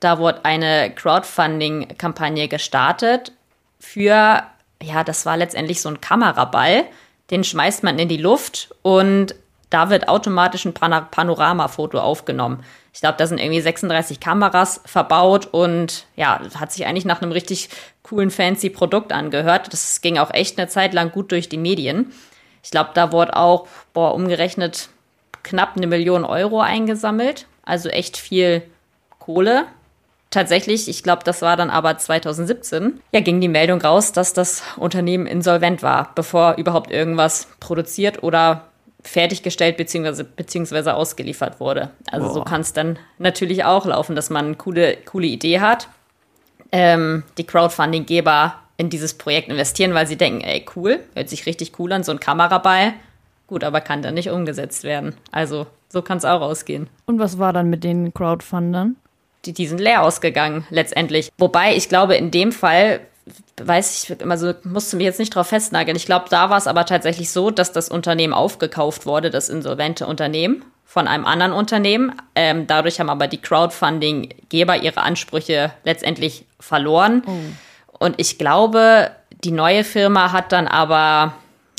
Da 0.00 0.18
wurde 0.18 0.44
eine 0.44 0.92
Crowdfunding-Kampagne 0.94 2.48
gestartet 2.48 3.32
für, 3.80 4.42
ja, 4.82 5.04
das 5.04 5.26
war 5.26 5.36
letztendlich 5.36 5.80
so 5.80 5.88
ein 5.88 6.00
Kameraball. 6.00 6.84
Den 7.30 7.44
schmeißt 7.44 7.82
man 7.82 7.98
in 7.98 8.08
die 8.08 8.16
Luft 8.16 8.74
und 8.82 9.34
da 9.70 9.90
wird 9.90 10.08
automatisch 10.08 10.64
ein 10.64 10.72
Pan 10.72 11.06
Panoramafoto 11.10 11.98
aufgenommen. 11.98 12.64
Ich 12.98 13.00
glaube, 13.00 13.16
da 13.16 13.28
sind 13.28 13.38
irgendwie 13.38 13.60
36 13.60 14.18
Kameras 14.18 14.80
verbaut 14.84 15.46
und 15.52 16.06
ja, 16.16 16.40
hat 16.56 16.72
sich 16.72 16.84
eigentlich 16.84 17.04
nach 17.04 17.22
einem 17.22 17.30
richtig 17.30 17.68
coolen, 18.02 18.32
fancy 18.32 18.70
Produkt 18.70 19.12
angehört. 19.12 19.72
Das 19.72 20.00
ging 20.00 20.18
auch 20.18 20.34
echt 20.34 20.58
eine 20.58 20.66
Zeit 20.66 20.94
lang 20.94 21.12
gut 21.12 21.30
durch 21.30 21.48
die 21.48 21.58
Medien. 21.58 22.12
Ich 22.64 22.72
glaube, 22.72 22.90
da 22.94 23.12
wurde 23.12 23.36
auch, 23.36 23.68
boah, 23.92 24.16
umgerechnet 24.16 24.88
knapp 25.44 25.76
eine 25.76 25.86
Million 25.86 26.24
Euro 26.24 26.60
eingesammelt. 26.60 27.46
Also 27.62 27.88
echt 27.88 28.16
viel 28.16 28.62
Kohle. 29.20 29.66
Tatsächlich, 30.30 30.88
ich 30.88 31.04
glaube, 31.04 31.22
das 31.22 31.40
war 31.40 31.56
dann 31.56 31.70
aber 31.70 31.98
2017, 31.98 33.00
ja, 33.12 33.20
ging 33.20 33.40
die 33.40 33.46
Meldung 33.46 33.80
raus, 33.80 34.10
dass 34.10 34.32
das 34.32 34.64
Unternehmen 34.76 35.28
insolvent 35.28 35.84
war, 35.84 36.10
bevor 36.16 36.56
überhaupt 36.56 36.90
irgendwas 36.90 37.46
produziert 37.60 38.24
oder 38.24 38.64
fertiggestellt 39.02 39.76
bzw. 39.76 40.24
beziehungsweise 40.24 40.94
ausgeliefert 40.94 41.60
wurde. 41.60 41.90
Also 42.10 42.26
Boah. 42.26 42.34
so 42.34 42.42
kann 42.42 42.60
es 42.62 42.72
dann 42.72 42.98
natürlich 43.18 43.64
auch 43.64 43.86
laufen, 43.86 44.16
dass 44.16 44.30
man 44.30 44.46
eine 44.46 44.54
coole, 44.56 44.96
coole 45.04 45.26
Idee 45.26 45.60
hat, 45.60 45.88
ähm, 46.72 47.22
die 47.38 47.44
Crowdfunding-Geber 47.44 48.54
in 48.76 48.90
dieses 48.90 49.14
Projekt 49.14 49.48
investieren, 49.48 49.94
weil 49.94 50.06
sie 50.06 50.16
denken, 50.16 50.40
ey, 50.40 50.64
cool, 50.76 51.00
hört 51.14 51.28
sich 51.28 51.46
richtig 51.46 51.78
cool 51.78 51.92
an, 51.92 52.04
so 52.04 52.12
ein 52.12 52.20
Kameraball. 52.20 52.94
Gut, 53.46 53.64
aber 53.64 53.80
kann 53.80 54.02
dann 54.02 54.14
nicht 54.14 54.30
umgesetzt 54.30 54.84
werden. 54.84 55.14
Also 55.32 55.66
so 55.88 56.02
kann 56.02 56.18
es 56.18 56.24
auch 56.24 56.42
ausgehen. 56.42 56.88
Und 57.06 57.18
was 57.18 57.38
war 57.38 57.52
dann 57.52 57.70
mit 57.70 57.82
den 57.82 58.12
Crowdfundern? 58.12 58.96
Die, 59.44 59.52
die 59.52 59.66
sind 59.66 59.80
leer 59.80 60.02
ausgegangen, 60.02 60.66
letztendlich. 60.70 61.30
Wobei 61.38 61.74
ich 61.74 61.88
glaube, 61.88 62.16
in 62.16 62.30
dem 62.30 62.52
Fall 62.52 63.00
weiß 63.62 64.10
ich, 64.10 64.26
also 64.28 64.54
musste 64.64 64.96
mich 64.96 65.04
jetzt 65.04 65.18
nicht 65.18 65.34
drauf 65.34 65.48
festnageln. 65.48 65.96
Ich 65.96 66.06
glaube, 66.06 66.26
da 66.30 66.50
war 66.50 66.58
es 66.58 66.66
aber 66.66 66.86
tatsächlich 66.86 67.30
so, 67.30 67.50
dass 67.50 67.72
das 67.72 67.88
Unternehmen 67.88 68.32
aufgekauft 68.32 69.06
wurde, 69.06 69.30
das 69.30 69.48
insolvente 69.48 70.06
Unternehmen, 70.06 70.64
von 70.84 71.06
einem 71.06 71.26
anderen 71.26 71.52
Unternehmen. 71.52 72.12
Ähm, 72.34 72.66
dadurch 72.66 72.98
haben 72.98 73.10
aber 73.10 73.26
die 73.26 73.40
Crowdfunding-Geber 73.40 74.76
ihre 74.76 75.02
Ansprüche 75.02 75.72
letztendlich 75.84 76.46
verloren. 76.58 77.22
Oh. 77.26 77.32
Und 77.98 78.14
ich 78.18 78.38
glaube, 78.38 79.10
die 79.44 79.50
neue 79.50 79.84
Firma 79.84 80.32
hat 80.32 80.52
dann 80.52 80.66
aber 80.66 81.34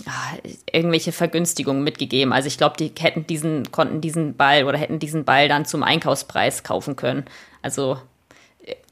ach, 0.06 0.34
irgendwelche 0.72 1.12
Vergünstigungen 1.12 1.84
mitgegeben. 1.84 2.32
Also 2.34 2.48
ich 2.48 2.58
glaube, 2.58 2.78
die 2.78 2.92
hätten 3.00 3.26
diesen, 3.26 3.72
konnten 3.72 4.00
diesen 4.00 4.38
Ball 4.38 4.66
oder 4.66 4.78
hätten 4.78 5.00
diesen 5.00 5.26
Ball 5.26 5.48
dann 5.48 5.66
zum 5.66 5.84
Einkaufspreis 5.84 6.64
kaufen 6.64 6.96
können. 6.96 7.26
Also 7.62 7.98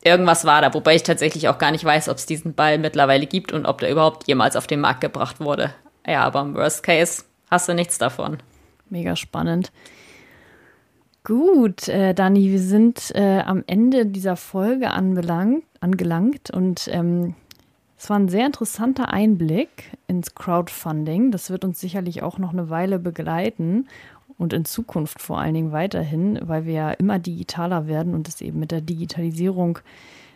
irgendwas 0.08 0.46
war 0.46 0.62
da, 0.62 0.74
wobei 0.74 0.96
ich 0.96 1.04
tatsächlich 1.04 1.48
auch 1.50 1.58
gar 1.58 1.72
nicht 1.72 1.84
weiß, 1.86 2.10
ob 2.10 2.18
es 2.18 2.26
diesen 2.26 2.54
Ball 2.54 2.78
mittlerweile 2.78 3.26
gibt 3.26 3.52
und 3.52 3.66
ob 3.66 3.80
der 3.80 3.92
überhaupt 3.92 4.28
jemals 4.28 4.56
auf 4.56 4.68
den 4.68 4.80
Markt 4.80 5.02
gebracht 5.02 5.40
wurde. 5.40 5.74
Ja, 6.06 6.24
aber 6.24 6.42
im 6.42 6.56
Worst 6.56 6.84
Case 6.84 7.24
hast 7.50 7.70
du 7.70 7.74
nichts 7.74 7.98
davon. 7.98 8.38
Mega 8.90 9.16
spannend. 9.16 9.72
Gut, 11.24 11.90
äh, 11.90 12.14
Dani, 12.14 12.50
wir 12.52 12.62
sind 12.62 13.12
äh, 13.14 13.40
am 13.40 13.64
Ende 13.68 14.06
dieser 14.06 14.38
Folge 14.38 14.92
anbelangt, 14.92 15.64
angelangt 15.82 16.52
und 16.52 16.88
ähm, 16.92 17.36
es 17.98 18.10
war 18.10 18.18
ein 18.18 18.30
sehr 18.30 18.46
interessanter 18.46 19.10
Einblick 19.12 19.92
ins 20.08 20.36
Crowdfunding. 20.36 21.32
Das 21.32 21.50
wird 21.50 21.66
uns 21.66 21.80
sicherlich 21.82 22.22
auch 22.24 22.38
noch 22.38 22.54
eine 22.54 22.70
Weile 22.70 23.00
begleiten 23.00 23.88
und 24.38 24.54
in 24.54 24.66
Zukunft 24.66 25.22
vor 25.22 25.40
allen 25.40 25.54
Dingen 25.54 25.72
weiterhin, 25.72 26.40
weil 26.42 26.66
wir 26.66 26.74
ja 26.74 26.92
immer 26.92 27.20
digitaler 27.20 27.88
werden 27.88 28.14
und 28.14 28.28
es 28.28 28.42
eben 28.42 28.60
mit 28.60 28.72
der 28.72 28.82
Digitalisierung 28.82 29.80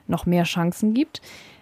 noch 0.07 0.25
mehr 0.25 0.43
Chancen 0.43 0.93
gibt. 0.93 1.21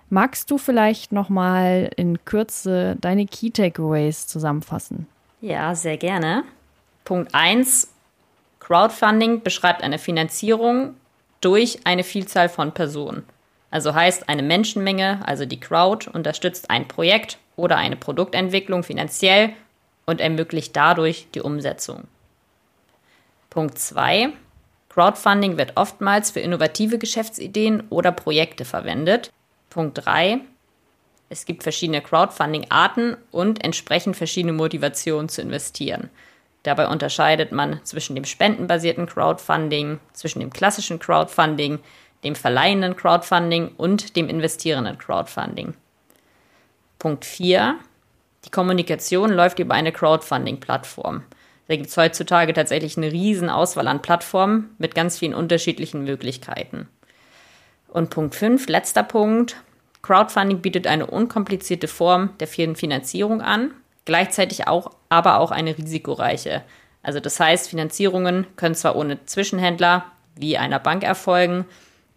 Magst 0.10 0.50
du 0.50 0.58
vielleicht 0.58 1.12
noch 1.12 1.30
mal 1.30 1.92
in 1.96 2.24
Kürze 2.26 2.98
deine 3.00 3.26
Key 3.26 3.52
Takeaways 3.52 4.26
zusammenfassen? 4.28 5.08
Ja, 5.42 5.76
sehr 5.76 5.98
gerne. 5.98 6.44
Punkt 7.06 7.34
1. 7.34 7.92
Crowdfunding 8.60 9.42
beschreibt 9.42 9.84
eine 9.84 10.00
Finanzierung 10.00 10.96
durch 11.42 11.80
eine 11.86 12.04
Vielzahl 12.04 12.50
von 12.50 12.74
Personen. 12.74 13.24
Also 13.72 13.94
heißt, 13.94 14.30
eine 14.30 14.42
Menschenmenge, 14.42 15.20
also 15.26 15.46
die 15.46 15.60
Crowd, 15.60 16.10
unterstützt 16.10 16.70
ein 16.72 16.88
Projekt 16.88 17.38
oder 17.56 17.78
eine 17.78 17.96
Produktentwicklung 17.96 18.84
finanziell 18.84 19.52
und 20.06 20.22
ermöglicht 20.22 20.76
dadurch 20.76 21.28
die 21.36 21.42
Umsetzung. 21.42 22.06
Punkt 23.50 23.80
2. 23.80 24.34
Crowdfunding 24.90 25.58
wird 25.58 25.74
oftmals 25.76 26.32
für 26.32 26.40
innovative 26.40 26.98
Geschäftsideen 26.98 27.84
oder 27.90 28.12
Projekte 28.12 28.66
verwendet. 28.66 29.32
Punkt 29.70 30.06
3. 30.06 30.42
Es 31.30 31.46
gibt 31.46 31.64
verschiedene 31.64 32.02
Crowdfunding-Arten 32.02 33.18
und 33.32 33.64
entsprechend 33.64 34.18
verschiedene 34.18 34.54
Motivationen 34.54 35.30
zu 35.30 35.42
investieren. 35.42 36.10
Dabei 36.64 36.88
unterscheidet 36.88 37.52
man 37.52 37.80
zwischen 37.84 38.16
dem 38.16 38.26
spendenbasierten 38.26 39.06
Crowdfunding, 39.06 40.00
zwischen 40.14 40.42
dem 40.42 40.52
klassischen 40.52 41.00
Crowdfunding, 41.00 41.80
dem 42.24 42.36
verleihenden 42.36 42.96
Crowdfunding 42.96 43.70
und 43.78 44.16
dem 44.16 44.28
investierenden 44.28 44.98
Crowdfunding. 44.98 45.74
Punkt 46.98 47.26
4. 47.26 47.80
Die 48.46 48.50
Kommunikation 48.50 49.32
läuft 49.32 49.60
über 49.60 49.74
eine 49.74 49.92
Crowdfunding-Plattform. 49.92 51.24
Da 51.70 51.76
gibt 51.76 51.90
es 51.90 51.98
heutzutage 51.98 52.52
tatsächlich 52.52 52.98
eine 52.98 53.12
riesen 53.12 53.48
Auswahl 53.48 53.88
an 53.88 54.02
Plattformen 54.02 54.76
mit 54.80 54.96
ganz 54.96 55.20
vielen 55.20 55.36
unterschiedlichen 55.36 56.04
Möglichkeiten. 56.04 56.90
Und 57.88 58.10
Punkt 58.10 58.34
5, 58.34 58.68
letzter 58.68 59.04
Punkt. 59.04 59.56
Crowdfunding 60.02 60.62
bietet 60.62 60.88
eine 60.88 61.06
unkomplizierte 61.06 61.88
Form 61.88 62.32
der 62.40 62.48
Finanzierung 62.48 63.44
an, 63.44 63.70
gleichzeitig 64.06 64.68
auch, 64.68 64.90
aber 65.10 65.40
auch 65.40 65.52
eine 65.52 65.78
risikoreiche. 65.78 66.64
Also 67.04 67.20
das 67.20 67.40
heißt, 67.40 67.70
Finanzierungen 67.70 68.48
können 68.56 68.74
zwar 68.74 68.96
ohne 68.96 69.24
Zwischenhändler 69.26 70.06
wie 70.36 70.58
einer 70.58 70.80
Bank 70.80 71.04
erfolgen, 71.04 71.66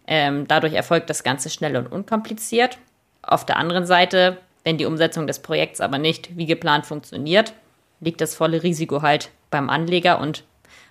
ähm, 0.07 0.47
dadurch 0.47 0.73
erfolgt 0.73 1.11
das 1.11 1.23
Ganze 1.23 1.51
schnell 1.51 1.77
und 1.77 1.91
unkompliziert. 1.91 2.79
Auf 3.21 3.45
der 3.45 3.57
anderen 3.57 3.85
Seite, 3.85 4.39
wenn 4.63 4.79
die 4.79 4.85
Umsetzung 4.85 5.27
des 5.27 5.37
Projekts 5.39 5.79
aber 5.79 5.99
nicht 5.99 6.35
wie 6.35 6.47
geplant 6.47 6.87
funktioniert, 6.87 7.53
liegt 7.99 8.19
das 8.19 8.33
volle 8.33 8.63
Risiko 8.63 9.03
halt 9.03 9.29
beim 9.53 9.69
Anleger 9.69 10.19
und 10.19 10.43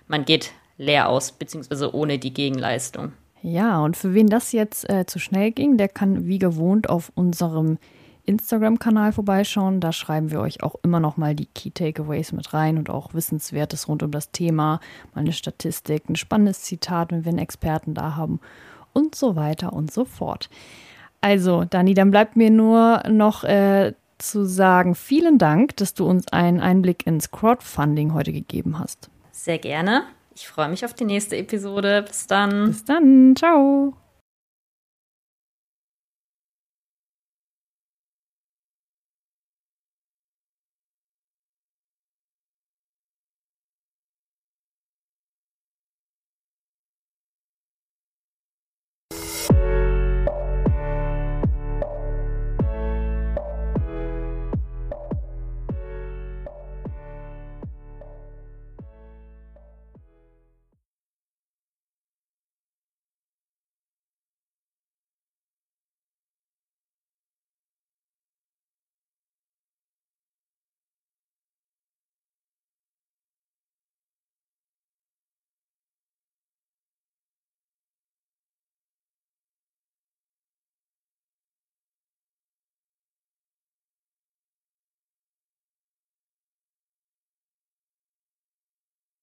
man 0.07 0.25
geht 0.25 0.51
leer 0.77 1.09
aus, 1.09 1.31
beziehungsweise 1.31 1.93
ohne 1.93 2.17
die 2.17 2.33
Gegenleistung. 2.33 3.11
Ja, 3.41 3.83
und 3.83 3.97
für 3.97 4.13
wen 4.13 4.27
das 4.27 4.53
jetzt 4.53 4.89
äh, 4.89 5.05
zu 5.05 5.19
schnell 5.19 5.51
ging, 5.51 5.77
der 5.77 5.89
kann 5.89 6.27
wie 6.27 6.39
gewohnt 6.39 6.89
auf 6.89 7.11
unserem 7.13 7.77
Instagram-Kanal 8.25 9.11
vorbeischauen. 9.11 9.81
Da 9.81 9.91
schreiben 9.91 10.31
wir 10.31 10.39
euch 10.39 10.63
auch 10.63 10.75
immer 10.81 11.01
noch 11.01 11.17
mal 11.17 11.35
die 11.35 11.47
Key 11.47 11.71
Takeaways 11.71 12.31
mit 12.31 12.53
rein 12.53 12.77
und 12.77 12.89
auch 12.89 13.13
Wissenswertes 13.13 13.89
rund 13.89 14.01
um 14.01 14.11
das 14.11 14.31
Thema, 14.31 14.79
mal 15.13 15.21
eine 15.21 15.33
Statistik, 15.33 16.07
ein 16.07 16.15
spannendes 16.15 16.61
Zitat, 16.61 17.11
wenn 17.11 17.25
wir 17.25 17.31
einen 17.31 17.39
Experten 17.39 17.93
da 17.93 18.15
haben 18.15 18.39
und 18.93 19.13
so 19.13 19.35
weiter 19.35 19.73
und 19.73 19.91
so 19.91 20.05
fort. 20.05 20.49
Also, 21.19 21.65
Dani, 21.65 21.93
dann 21.93 22.11
bleibt 22.11 22.37
mir 22.37 22.49
nur 22.49 23.03
noch 23.09 23.43
äh, 23.43 23.93
zu 24.29 24.45
sagen, 24.45 24.95
vielen 24.95 25.37
Dank, 25.37 25.77
dass 25.77 25.93
du 25.93 26.05
uns 26.05 26.27
einen 26.29 26.59
Einblick 26.59 27.05
ins 27.05 27.31
Crowdfunding 27.31 28.13
heute 28.13 28.33
gegeben 28.33 28.79
hast. 28.79 29.09
Sehr 29.31 29.59
gerne. 29.59 30.03
Ich 30.35 30.47
freue 30.47 30.69
mich 30.69 30.83
auf 30.85 30.93
die 30.93 31.05
nächste 31.05 31.37
Episode. 31.37 32.03
Bis 32.07 32.27
dann. 32.27 32.67
Bis 32.67 32.85
dann. 32.85 33.35
Ciao. 33.35 33.93